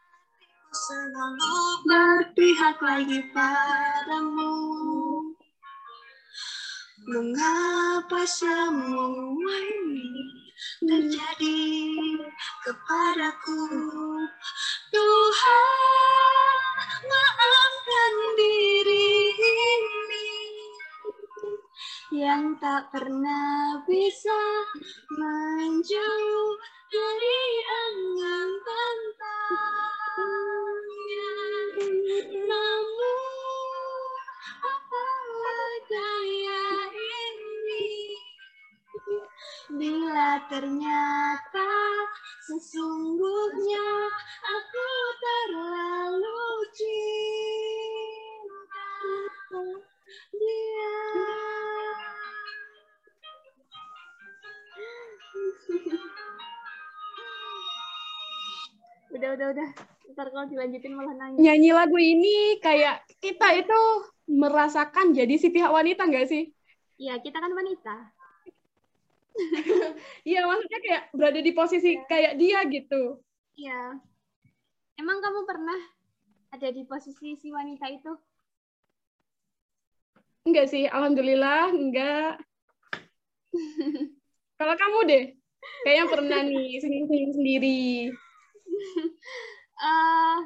Selalu 0.72 1.56
Berpihak 1.84 2.80
lagi 2.80 3.20
padamu. 3.36 4.56
Mengapa 7.12 8.24
semua 8.24 9.56
ini 9.68 10.08
terjadi 10.80 11.60
kepadaku 12.63 13.60
Tuhan 14.96 15.88
tak 22.60 22.92
pernah 22.92 23.80
bisa 23.88 24.36
menjauh 25.16 26.51
dari 26.92 27.42
angan 27.72 28.51
tentangnya 28.68 30.22
namun 32.44 34.12
apa 34.60 35.08
daya 35.88 36.92
ini 36.92 38.16
Bila 39.80 40.44
ternyata 40.51 41.72
Sesungguhnya 42.50 44.10
aku 44.42 44.89
terlalu 45.22 46.66
cinta 46.74 46.98
dia. 50.34 51.49
Udah 59.16 59.30
udah 59.36 59.48
udah. 59.54 59.70
Ntar 60.14 60.28
kalau 60.34 60.46
dilanjutin 60.50 60.94
malah 60.98 61.16
nangis. 61.16 61.40
Nyanyi 61.42 61.72
lagu 61.72 61.98
ini 61.98 62.58
kayak 62.60 63.06
kita 63.22 63.48
itu 63.62 63.82
merasakan 64.30 65.14
jadi 65.14 65.36
si 65.38 65.50
pihak 65.50 65.70
wanita 65.70 66.06
nggak 66.06 66.28
sih? 66.30 66.50
ya 67.00 67.16
kita 67.24 67.40
kan 67.40 67.52
wanita. 67.56 67.96
Iya, 70.28 70.44
maksudnya 70.44 70.80
kayak 70.84 71.04
berada 71.16 71.40
di 71.40 71.56
posisi 71.56 71.96
kayak 72.12 72.36
dia 72.36 72.60
gitu. 72.68 73.24
ya 73.56 73.96
emang 75.00 75.24
kamu 75.24 75.48
pernah 75.48 75.80
ada 76.52 76.68
di 76.76 76.84
posisi 76.84 77.40
si 77.40 77.48
wanita 77.48 77.88
itu? 77.88 78.12
Enggak 80.44 80.68
sih, 80.68 80.92
alhamdulillah 80.92 81.72
enggak. 81.72 82.44
Kalau 84.60 84.76
kamu 84.76 85.00
deh, 85.08 85.38
kayaknya 85.84 86.06
pernah 86.08 86.39
nih 86.44 86.80
senyum-senyum 86.80 87.32
sendiri. 87.36 87.81
eh 89.79 90.38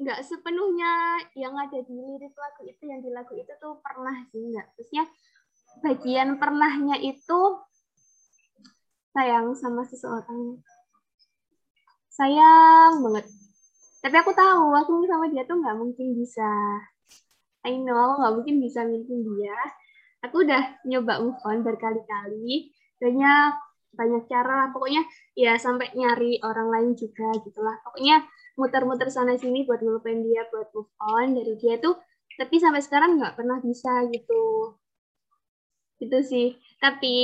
nggak 0.00 0.20
sepenuhnya 0.24 1.20
yang 1.36 1.52
ada 1.52 1.76
di 1.84 1.92
lirik 1.92 2.32
lagu 2.32 2.64
itu 2.64 2.82
yang 2.88 3.04
di 3.04 3.12
lagu 3.12 3.36
itu 3.36 3.52
tuh 3.60 3.80
pernah 3.84 4.16
sih 4.32 4.40
nggak. 4.40 4.66
Terusnya 4.76 5.04
bagian 5.84 6.40
pernahnya 6.40 6.96
itu 7.04 7.40
sayang 9.12 9.52
sama 9.52 9.84
seseorang. 9.84 10.64
Sayang 12.08 13.04
banget. 13.04 13.28
Tapi 14.00 14.16
aku 14.16 14.32
tahu 14.32 14.72
aku 14.72 15.04
sama 15.04 15.28
dia 15.28 15.44
tuh 15.44 15.60
nggak 15.60 15.76
mungkin 15.76 16.16
bisa. 16.16 16.48
I 17.68 17.76
know 17.76 18.16
nggak 18.16 18.40
mungkin 18.40 18.56
bisa 18.64 18.88
milikin 18.88 19.20
dia. 19.36 19.56
Aku 20.24 20.44
udah 20.44 20.80
nyoba 20.88 21.20
move 21.20 21.40
on 21.44 21.60
berkali-kali. 21.60 22.72
Banyak 23.00 23.52
banyak 23.98 24.22
cara 24.32 24.70
pokoknya 24.72 25.02
ya 25.34 25.52
sampai 25.58 25.86
nyari 25.98 26.38
orang 26.48 26.68
lain 26.74 26.90
juga 27.02 27.26
gitulah 27.44 27.76
pokoknya 27.84 28.16
muter-muter 28.60 29.08
sana 29.10 29.34
sini 29.40 29.64
buat 29.68 29.80
ngelupain 29.82 30.20
dia 30.26 30.42
buat 30.52 30.68
move 30.74 30.90
on 31.00 31.26
dari 31.38 31.54
dia 31.62 31.74
tuh. 31.84 31.96
Tapi 32.38 32.56
sampai 32.62 32.80
sekarang 32.86 33.10
nggak 33.20 33.34
pernah 33.38 33.58
bisa 33.60 33.90
gitu. 34.12 34.34
Gitu 36.00 36.18
sih. 36.30 36.46
Tapi 36.82 37.14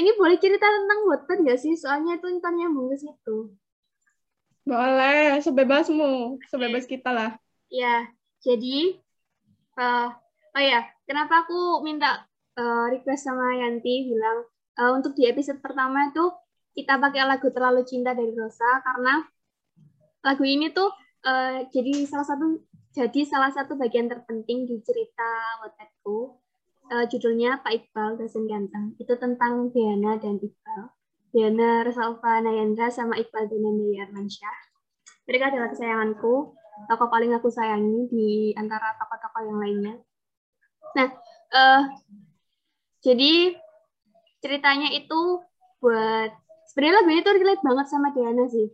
ini 0.00 0.10
boleh 0.20 0.36
cerita 0.42 0.66
tentang 0.76 0.98
Wattpad 1.08 1.38
nggak 1.46 1.60
sih? 1.62 1.74
Soalnya 1.82 2.12
itu 2.18 2.26
ntar 2.38 2.52
nyambung 2.58 2.86
ke 2.92 2.96
situ 3.02 3.36
Boleh, 4.70 5.40
sebebasmu, 5.44 6.38
sebebas 6.50 6.84
kita 6.92 7.10
lah. 7.18 7.30
ya 7.70 7.94
jadi 8.44 8.98
eh 9.80 10.08
oh 10.56 10.62
ya 10.72 10.80
kenapa 11.08 11.34
aku 11.46 11.54
minta 11.86 12.06
eh, 12.58 12.84
request 12.92 13.22
sama 13.26 13.46
Yanti 13.60 13.94
bilang 14.10 14.38
eh, 14.80 14.92
untuk 14.96 15.12
di 15.12 15.28
episode 15.28 15.60
pertama 15.60 16.08
itu 16.08 16.24
kita 16.72 16.96
pakai 16.96 17.28
lagu 17.28 17.52
Terlalu 17.52 17.84
Cinta 17.84 18.16
dari 18.16 18.32
Rosa 18.32 18.80
karena 18.80 19.20
lagu 20.24 20.44
ini 20.48 20.72
tuh 20.72 20.88
eh, 21.28 21.68
jadi 21.68 22.08
salah 22.08 22.24
satu 22.24 22.64
jadi 22.90 23.22
salah 23.22 23.54
satu 23.54 23.78
bagian 23.78 24.10
terpenting 24.10 24.66
di 24.66 24.82
cerita 24.82 25.28
Wattpadku. 25.62 26.42
Eh, 26.90 27.06
judulnya 27.06 27.62
Pak 27.62 27.70
Iqbal 27.70 28.18
Dosen 28.18 28.50
Ganteng. 28.50 28.98
Itu 28.98 29.14
tentang 29.14 29.70
Diana 29.70 30.18
dan 30.18 30.42
Iqbal. 30.42 30.90
Diana 31.30 31.86
Rosalva 31.86 32.42
Nayandra 32.42 32.90
sama 32.90 33.14
Iqbal 33.14 33.46
Dinandi 33.46 33.94
Armansyah. 34.02 34.56
Mereka 35.30 35.54
adalah 35.54 35.70
kesayanganku, 35.70 36.58
tokoh 36.90 37.06
paling 37.06 37.30
aku 37.30 37.46
sayangi 37.46 38.10
di 38.10 38.26
antara 38.58 38.98
tokoh-tokoh 38.98 39.42
yang 39.46 39.58
lainnya. 39.62 39.94
Nah, 40.98 41.08
eh 41.54 41.82
jadi 43.06 43.54
ceritanya 44.40 44.88
itu 44.92 45.44
buat 45.80 46.30
sebenarnya 46.72 46.94
lagu 47.00 47.10
ini 47.12 47.22
tuh 47.24 47.34
relate 47.36 47.62
banget 47.64 47.86
sama 47.88 48.08
Diana 48.12 48.44
sih. 48.48 48.68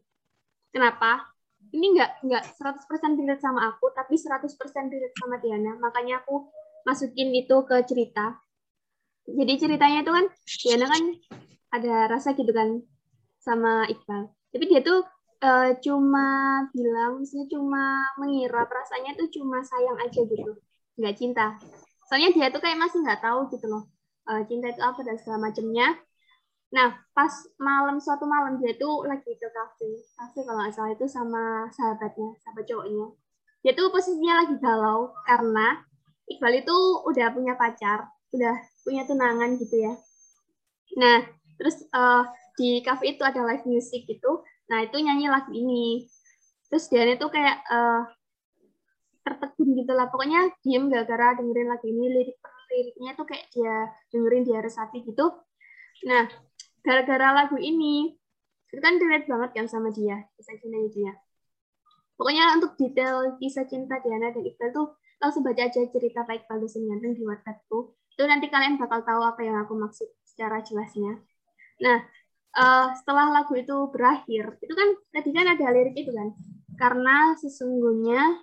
Kenapa? 0.74 1.30
Ini 1.74 1.86
nggak 1.98 2.10
nggak 2.26 2.44
100% 2.56 3.18
relate 3.18 3.42
sama 3.42 3.70
aku, 3.74 3.90
tapi 3.94 4.14
100% 4.14 4.92
relate 4.92 5.16
sama 5.18 5.36
Diana. 5.42 5.74
Makanya 5.78 6.22
aku 6.22 6.50
masukin 6.86 7.34
itu 7.34 7.56
ke 7.66 7.82
cerita. 7.86 8.38
Jadi 9.26 9.52
ceritanya 9.58 10.06
itu 10.06 10.12
kan 10.14 10.26
Diana 10.62 10.86
kan 10.86 11.02
ada 11.74 11.94
rasa 12.06 12.32
gitu 12.38 12.54
kan 12.54 12.82
sama 13.42 13.86
Iqbal. 13.90 14.30
Tapi 14.54 14.64
dia 14.70 14.80
tuh 14.86 15.02
eh, 15.42 15.70
cuma 15.82 16.26
bilang, 16.70 17.22
misalnya 17.22 17.46
cuma 17.50 17.84
mengira 18.22 18.62
perasaannya 18.70 19.12
tuh 19.18 19.28
cuma 19.34 19.60
sayang 19.66 19.98
aja 19.98 20.20
gitu, 20.22 20.52
nggak 20.96 21.14
cinta. 21.18 21.58
Soalnya 22.06 22.30
dia 22.30 22.46
tuh 22.54 22.62
kayak 22.62 22.78
masih 22.78 23.02
nggak 23.02 23.18
tahu 23.18 23.50
gitu 23.50 23.66
loh, 23.66 23.82
eh, 24.30 24.42
cinta 24.48 24.66
itu 24.70 24.82
apa 24.82 25.00
dan 25.06 25.16
segala 25.18 25.50
macamnya. 25.50 25.96
Nah, 26.74 26.98
pas 27.14 27.30
malam 27.62 28.02
suatu 28.02 28.26
malam 28.26 28.58
dia 28.58 28.74
tuh 28.74 29.06
lagi 29.06 29.32
ke 29.38 29.48
kafe, 29.48 30.02
kafe 30.18 30.38
kalau 30.42 30.58
nggak 30.66 30.74
salah 30.74 30.90
itu 30.92 31.06
sama 31.06 31.70
sahabatnya, 31.70 32.34
sahabat 32.42 32.64
cowoknya. 32.66 33.06
Dia 33.62 33.72
tuh 33.74 33.90
posisinya 33.94 34.34
lagi 34.42 34.54
galau 34.58 35.14
karena 35.26 35.82
Iqbal 36.26 36.58
itu 36.58 36.76
udah 37.06 37.30
punya 37.30 37.54
pacar, 37.54 38.10
udah 38.34 38.54
punya 38.82 39.06
tunangan 39.06 39.54
gitu 39.62 39.78
ya. 39.78 39.94
Nah, 40.98 41.22
terus 41.54 41.86
eh, 41.86 42.24
di 42.58 42.82
cafe 42.82 43.14
itu 43.14 43.22
ada 43.22 43.46
live 43.46 43.62
music 43.70 44.10
gitu. 44.10 44.42
Nah, 44.66 44.82
itu 44.82 44.98
nyanyi 44.98 45.30
lagu 45.30 45.54
ini. 45.54 46.10
Terus 46.66 46.90
dia 46.90 47.06
itu 47.06 47.26
kayak 47.30 47.62
eh, 47.62 48.02
tertegun 49.22 49.68
gitu 49.78 49.92
lah. 49.94 50.10
Pokoknya 50.10 50.50
diem 50.66 50.90
gara-gara 50.90 51.38
dengerin 51.38 51.68
lagu 51.70 51.86
ini. 51.86 52.04
Lirik 52.10 52.38
liriknya 52.70 53.14
tuh 53.14 53.26
kayak 53.28 53.46
dia 53.54 53.90
dengerin 54.12 54.44
dia 54.46 54.58
resapi 54.60 55.02
gitu. 55.06 55.32
Nah, 56.06 56.28
gara-gara 56.84 57.34
lagu 57.34 57.56
ini, 57.58 58.14
itu 58.70 58.80
kan 58.82 58.98
relate 59.00 59.26
banget 59.26 59.50
kan 59.56 59.66
sama 59.66 59.88
dia, 59.90 60.26
kisah 60.36 60.56
cintanya 60.60 60.90
dia. 60.92 61.12
Pokoknya 62.16 62.56
untuk 62.56 62.74
detail 62.80 63.36
kisah 63.36 63.68
cinta 63.68 64.00
Diana 64.00 64.32
dan 64.32 64.40
Iqbal 64.40 64.72
tuh 64.72 64.96
langsung 65.20 65.44
baca 65.44 65.62
aja 65.68 65.80
cerita 65.92 66.24
Pak 66.24 66.44
Iqbal 66.44 66.64
Dosen 66.64 66.88
Ganteng 66.88 67.12
di 67.12 67.22
Wattpadku. 67.24 67.92
Itu 68.16 68.24
nanti 68.24 68.48
kalian 68.48 68.80
bakal 68.80 69.04
tahu 69.04 69.20
apa 69.20 69.40
yang 69.44 69.60
aku 69.60 69.76
maksud 69.76 70.08
secara 70.24 70.64
jelasnya. 70.64 71.20
Nah, 71.84 71.98
eh, 72.56 72.88
setelah 72.96 73.36
lagu 73.36 73.52
itu 73.52 73.76
berakhir, 73.92 74.56
itu 74.64 74.72
kan 74.72 74.88
tadi 75.12 75.30
kan 75.36 75.46
ada 75.52 75.66
lirik 75.76 75.96
itu 75.96 76.12
kan. 76.12 76.32
Karena 76.80 77.36
sesungguhnya, 77.36 78.40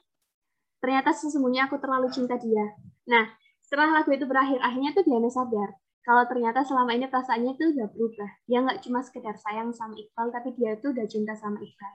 ternyata 0.77 1.09
sesungguhnya 1.13 1.65
aku 1.65 1.81
terlalu 1.81 2.13
cinta 2.13 2.37
dia. 2.37 2.77
Nah, 3.09 3.25
setelah 3.63 4.03
lagu 4.03 4.11
itu 4.11 4.27
berakhir, 4.27 4.59
akhirnya 4.59 4.91
tuh 4.91 5.03
Diana 5.07 5.31
sadar. 5.31 5.71
kalau 6.03 6.27
ternyata 6.27 6.67
selama 6.67 6.91
ini 6.99 7.07
perasaannya 7.07 7.55
itu 7.55 7.63
udah 7.79 7.87
berubah. 7.95 8.31
Dia 8.43 8.59
nggak 8.59 8.83
cuma 8.83 8.99
sekedar 8.99 9.39
sayang 9.39 9.71
sama 9.71 9.95
Iqbal, 9.95 10.35
tapi 10.35 10.51
dia 10.51 10.75
tuh 10.75 10.91
udah 10.91 11.07
cinta 11.07 11.31
sama 11.31 11.63
Iqbal. 11.63 11.93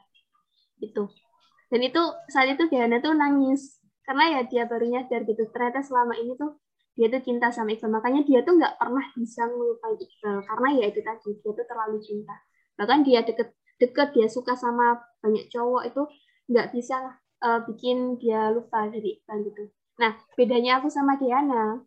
Itu. 0.80 1.12
Dan 1.68 1.80
itu 1.84 2.00
saat 2.32 2.48
itu 2.48 2.64
Diana 2.72 3.04
tuh 3.04 3.12
nangis 3.12 3.84
karena 4.08 4.40
ya 4.40 4.40
dia 4.48 4.64
baru 4.64 4.88
nyadar 4.88 5.28
gitu. 5.28 5.44
Ternyata 5.52 5.84
selama 5.84 6.16
ini 6.16 6.32
tuh 6.40 6.56
dia 6.96 7.12
tuh 7.12 7.20
cinta 7.20 7.52
sama 7.52 7.76
Iqbal. 7.76 7.92
Makanya 8.00 8.24
dia 8.24 8.40
tuh 8.40 8.56
nggak 8.56 8.80
pernah 8.80 9.04
bisa 9.12 9.44
melupain 9.44 10.00
Iqbal 10.00 10.36
karena 10.48 10.68
ya 10.80 10.84
itu 10.88 11.00
tadi 11.04 11.30
dia 11.44 11.52
tuh 11.52 11.66
terlalu 11.68 11.98
cinta. 12.00 12.34
Bahkan 12.80 12.98
dia 13.04 13.20
deket 13.28 13.52
deket 13.76 14.08
dia 14.16 14.26
suka 14.32 14.56
sama 14.56 15.04
banyak 15.20 15.52
cowok 15.52 15.84
itu 15.84 16.02
nggak 16.48 16.72
bisa 16.72 16.96
uh, 17.44 17.60
bikin 17.68 18.16
dia 18.16 18.56
lupa 18.56 18.88
dari 18.88 19.20
Iqbal 19.20 19.38
gitu. 19.52 19.68
Nah, 19.98 20.12
bedanya 20.38 20.78
aku 20.78 20.88
sama 20.88 21.18
Diana, 21.18 21.82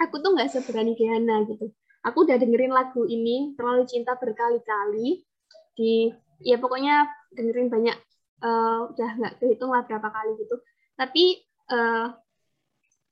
aku 0.00 0.20
tuh 0.20 0.36
nggak 0.36 0.52
seberani 0.52 0.92
Diana 0.96 1.44
gitu. 1.48 1.72
Aku 2.04 2.24
udah 2.24 2.40
dengerin 2.40 2.72
lagu 2.72 3.04
ini 3.04 3.52
terlalu 3.56 3.84
cinta 3.84 4.16
berkali-kali 4.16 5.24
di 5.76 6.08
ya 6.40 6.56
pokoknya 6.56 7.04
dengerin 7.36 7.68
banyak 7.68 7.96
uh, 8.40 8.88
udah 8.92 9.10
nggak 9.20 9.34
kehitung 9.40 9.72
lah 9.72 9.84
berapa 9.84 10.08
kali 10.08 10.36
gitu. 10.40 10.56
Tapi 10.96 11.44
uh, 11.72 12.12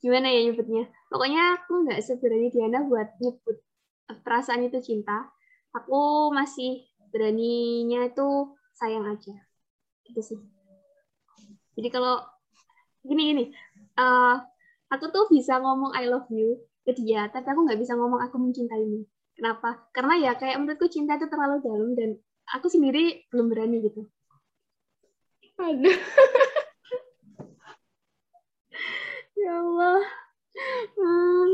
gimana 0.00 0.32
ya 0.32 0.40
nyebutnya? 0.48 0.88
Pokoknya 1.12 1.60
aku 1.60 1.88
nggak 1.88 2.00
seberani 2.00 2.48
Diana 2.48 2.84
buat 2.84 3.16
nyebut 3.20 3.56
perasaan 4.24 4.64
itu 4.64 4.80
cinta. 4.80 5.28
Aku 5.76 6.32
masih 6.32 6.88
beraninya 7.12 8.08
itu 8.08 8.56
sayang 8.76 9.04
aja. 9.04 9.36
Gitu 10.08 10.20
sih. 10.24 10.40
Jadi 11.76 11.88
kalau 11.92 12.24
gini 13.04 13.22
gini, 13.32 13.44
uh, 13.98 14.38
aku 14.88 15.04
tuh 15.10 15.26
bisa 15.28 15.60
ngomong 15.60 15.92
I 15.92 16.08
love 16.08 16.30
you 16.32 16.56
ke 16.86 16.94
dia, 16.96 17.28
tapi 17.28 17.44
aku 17.50 17.66
nggak 17.68 17.80
bisa 17.82 17.94
ngomong 17.98 18.22
aku 18.24 18.38
mencintaimu. 18.40 19.04
Kenapa? 19.36 19.86
Karena 19.94 20.14
ya 20.18 20.34
kayak 20.38 20.58
menurutku 20.58 20.88
cinta 20.90 21.16
itu 21.18 21.26
terlalu 21.30 21.60
dalam 21.62 21.94
dan 21.94 22.18
aku 22.54 22.68
sendiri 22.72 23.26
belum 23.30 23.48
berani 23.52 23.82
gitu. 23.84 24.08
Aduh. 25.58 25.94
ya 29.42 29.52
Allah. 29.62 30.02
Hmm. 30.98 31.50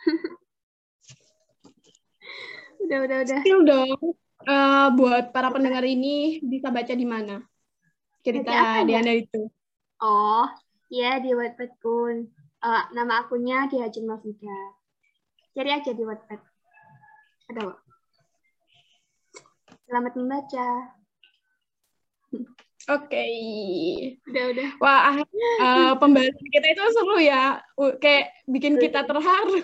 udah, 2.82 2.98
udah, 3.06 3.18
udah. 3.22 3.40
Still 3.44 3.62
dong. 3.62 4.18
Uh, 4.48 4.88
buat 4.96 5.36
para 5.36 5.52
pendengar 5.52 5.84
ini 5.84 6.40
bisa 6.40 6.72
baca 6.72 6.94
di 6.96 7.04
mana? 7.04 7.44
Cerita 8.24 8.84
Diana 8.88 9.12
itu. 9.12 9.52
Oh, 10.00 10.48
ya 10.88 11.20
di 11.20 11.36
Wattpad 11.36 11.76
pun. 11.80 12.24
Uh, 12.60 12.84
nama 12.96 13.24
akunnya 13.24 13.68
di 13.68 13.80
Hajim 13.80 14.08
Mafida. 14.08 14.60
Cari 15.52 15.70
aja 15.76 15.92
di 15.92 16.04
Wattpad. 16.04 16.40
Ada 17.52 17.60
kok. 17.68 17.78
Selamat 19.84 20.12
membaca. 20.16 20.68
Oke. 22.32 23.12
Okay. 23.12 23.34
Udah, 24.24 24.44
udah. 24.56 24.68
Wah, 24.80 25.20
uh, 25.60 25.92
pembahasan 26.00 26.48
kita 26.48 26.66
itu 26.72 26.82
seru 26.96 27.18
ya. 27.20 27.60
Kayak 28.00 28.32
bikin 28.48 28.80
kita 28.80 29.04
terharu. 29.04 29.60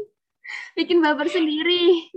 bikin 0.76 1.00
baper 1.00 1.32
sendiri. 1.32 2.12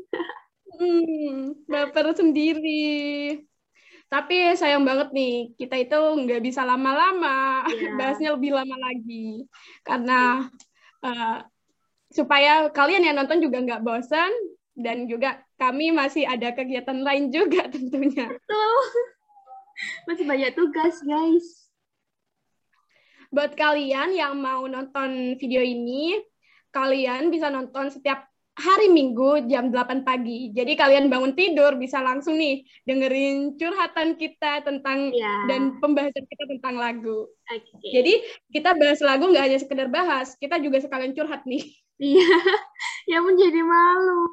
Hmm, 0.80 1.68
baper 1.68 2.16
sendiri. 2.16 3.36
Tapi 4.10 4.58
sayang 4.58 4.82
banget 4.82 5.14
nih, 5.14 5.54
kita 5.54 5.76
itu 5.78 6.00
nggak 6.26 6.42
bisa 6.42 6.66
lama-lama, 6.66 7.62
yeah. 7.70 7.94
bahasnya 8.00 8.34
lebih 8.34 8.58
lama 8.58 8.74
lagi. 8.80 9.46
Karena 9.86 10.50
uh, 11.06 11.46
supaya 12.10 12.74
kalian 12.74 13.06
yang 13.06 13.16
nonton 13.22 13.38
juga 13.38 13.62
nggak 13.62 13.86
bosan, 13.86 14.34
dan 14.80 15.06
juga 15.12 15.44
kami 15.60 15.92
masih 15.92 16.24
ada 16.24 16.56
kegiatan 16.56 17.04
lain 17.04 17.30
juga 17.30 17.68
tentunya. 17.74 18.32
Betul. 18.32 18.82
Masih 20.12 20.28
banyak 20.28 20.60
tugas, 20.60 21.00
guys. 21.08 21.72
Buat 23.32 23.56
kalian 23.56 24.12
yang 24.12 24.36
mau 24.36 24.68
nonton 24.68 25.40
video 25.40 25.64
ini, 25.64 26.20
kalian 26.76 27.32
bisa 27.32 27.48
nonton 27.48 27.88
setiap 27.88 28.28
hari 28.60 28.92
Minggu 28.92 29.48
jam 29.48 29.72
8 29.72 30.04
pagi. 30.04 30.52
Jadi 30.52 30.76
kalian 30.76 31.08
bangun 31.08 31.34
tidur 31.34 31.80
bisa 31.80 32.04
langsung 32.04 32.36
nih 32.36 32.68
dengerin 32.84 33.56
curhatan 33.56 34.20
kita 34.20 34.62
tentang 34.68 35.16
yeah. 35.16 35.48
dan 35.48 35.80
pembahasan 35.80 36.28
kita 36.28 36.44
tentang 36.52 36.76
lagu. 36.76 37.32
Okay. 37.48 37.90
Jadi 37.96 38.14
kita 38.52 38.76
bahas 38.76 39.00
lagu 39.00 39.32
nggak 39.32 39.46
hanya 39.48 39.60
sekedar 39.60 39.88
bahas, 39.88 40.36
kita 40.38 40.60
juga 40.60 40.84
sekalian 40.84 41.16
curhat 41.16 41.48
nih. 41.48 41.64
Iya, 42.00 42.32
ya 43.12 43.20
menjadi 43.20 43.60
malu. 43.60 44.24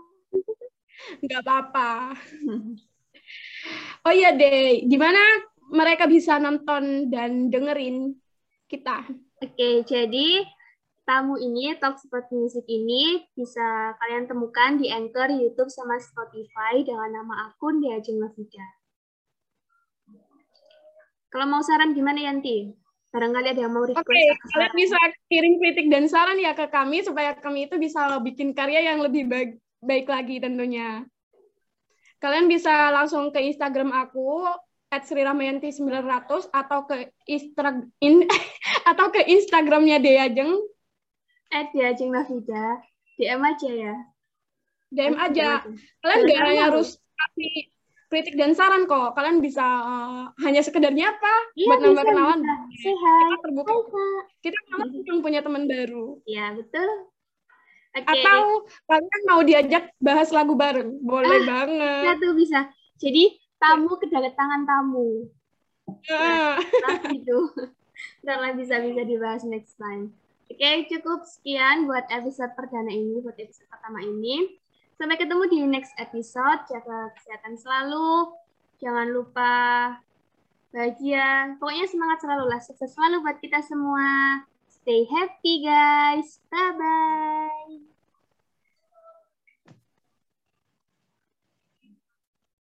Nggak 1.19 1.41
apa-apa. 1.43 2.15
Oh 4.07 4.15
iya 4.15 4.31
deh, 4.39 4.87
gimana 4.87 5.19
mereka 5.75 6.07
bisa 6.07 6.39
nonton 6.39 7.11
dan 7.11 7.51
dengerin 7.51 8.15
kita? 8.71 9.03
Oke, 9.43 9.83
jadi 9.83 10.47
tamu 11.07 11.39
ini, 11.39 11.73
Talk 11.79 12.03
Seperti 12.03 12.35
Musik 12.35 12.67
ini 12.67 13.23
bisa 13.39 13.95
kalian 14.03 14.27
temukan 14.27 14.75
di 14.77 14.91
Anchor, 14.91 15.31
YouTube, 15.31 15.71
sama 15.71 15.97
Spotify 16.03 16.83
dengan 16.83 17.23
nama 17.23 17.49
akun 17.49 17.79
di 17.79 17.95
Ajeng 17.95 18.19
Mafida. 18.19 18.67
Kalau 21.31 21.47
mau 21.47 21.63
saran 21.63 21.95
gimana 21.95 22.27
Yanti? 22.27 22.75
Barangkali 23.15 23.55
ada 23.55 23.61
yang 23.65 23.73
mau 23.73 23.87
request. 23.87 24.03
Oke, 24.03 24.13
okay, 24.13 24.27
kalian 24.53 24.75
bisa 24.77 24.99
kirim 25.31 25.55
kritik 25.63 25.87
dan 25.89 26.05
saran 26.11 26.37
ya 26.43 26.53
ke 26.53 26.67
kami 26.69 27.01
supaya 27.07 27.33
kami 27.39 27.71
itu 27.71 27.79
bisa 27.79 28.19
bikin 28.21 28.53
karya 28.53 28.93
yang 28.93 29.01
lebih 29.01 29.31
baik, 29.31 29.57
baik 29.81 30.07
lagi 30.11 30.43
tentunya. 30.43 31.07
Kalian 32.19 32.51
bisa 32.51 32.91
langsung 32.93 33.31
ke 33.31 33.41
Instagram 33.41 33.95
aku 33.95 34.45
at 34.91 35.07
Ramayanti 35.07 35.71
900 35.71 36.51
atau 36.51 36.79
ke 36.85 37.15
Instagram 37.31 37.89
in, 38.03 38.27
atau 38.91 39.07
ke 39.15 39.23
Instagramnya 39.25 40.03
Dea 40.03 40.29
Jeng 40.29 40.57
Add 41.53 41.71
ya 41.75 41.95
Cing 41.95 42.11
Nafida. 42.11 42.83
DM 43.17 43.41
aja 43.43 43.71
ya. 43.71 43.95
DM 44.93 45.15
aja. 45.17 45.65
Kalian 46.05 46.21
nggak 46.27 46.67
harus 46.71 47.01
kasih 47.17 47.71
kritik 48.07 48.35
dan 48.39 48.55
saran 48.55 48.87
kok. 48.87 49.15
Kalian 49.19 49.43
bisa 49.43 49.65
uh, 49.65 50.25
hanya 50.47 50.63
sekedarnya 50.63 51.17
apa 51.17 51.35
iya, 51.59 51.69
buat 51.71 51.79
nambah 51.83 52.05
kenalan. 52.07 52.41
Sehat. 52.79 53.21
Kita 53.23 53.37
terbuka. 53.43 53.75
Kita 54.43 54.59
malah 54.71 54.89
punya 55.23 55.41
teman 55.43 55.65
baru. 55.67 56.23
Iya, 56.29 56.55
betul. 56.55 56.89
Okay. 57.97 58.13
Atau 58.13 58.69
kalian 58.85 59.23
mau 59.25 59.41
diajak 59.41 59.89
bahas 59.97 60.29
lagu 60.29 60.53
bareng? 60.53 61.01
Boleh 61.01 61.41
ah, 61.41 61.45
banget. 61.49 62.03
Ya 62.05 62.13
tuh 62.21 62.33
bisa. 62.37 62.69
Jadi 63.01 63.41
tamu 63.57 63.97
kedatangan 63.97 64.69
tamu. 64.69 65.33
Ah. 66.13 66.61
Nah, 66.61 67.01
itu. 67.09 67.39
Ntar 68.23 68.53
bisa 68.53 68.85
bisa 68.85 69.03
dibahas 69.09 69.43
next 69.49 69.81
time. 69.81 70.13
Oke, 70.47 70.87
cukup 70.87 71.27
sekian 71.27 71.91
buat 71.91 72.07
episode 72.07 72.55
perdana 72.55 72.89
ini, 72.89 73.19
buat 73.19 73.35
episode 73.35 73.67
pertama 73.67 73.99
ini. 74.07 74.57
Sampai 74.95 75.19
ketemu 75.19 75.43
di 75.51 75.59
next 75.67 75.93
episode. 75.99 76.65
Jaga 76.71 77.13
kesehatan 77.19 77.59
selalu. 77.59 78.33
Jangan 78.79 79.11
lupa 79.13 79.55
bahagia. 80.71 81.59
Pokoknya 81.59 81.87
semangat 81.91 82.23
selalu 82.23 82.45
lah. 82.47 82.61
Sukses 82.63 82.95
selalu 82.95 83.27
buat 83.27 83.37
kita 83.43 83.61
semua. 83.67 84.47
Stay 84.71 85.05
happy, 85.11 85.67
guys. 85.67 86.39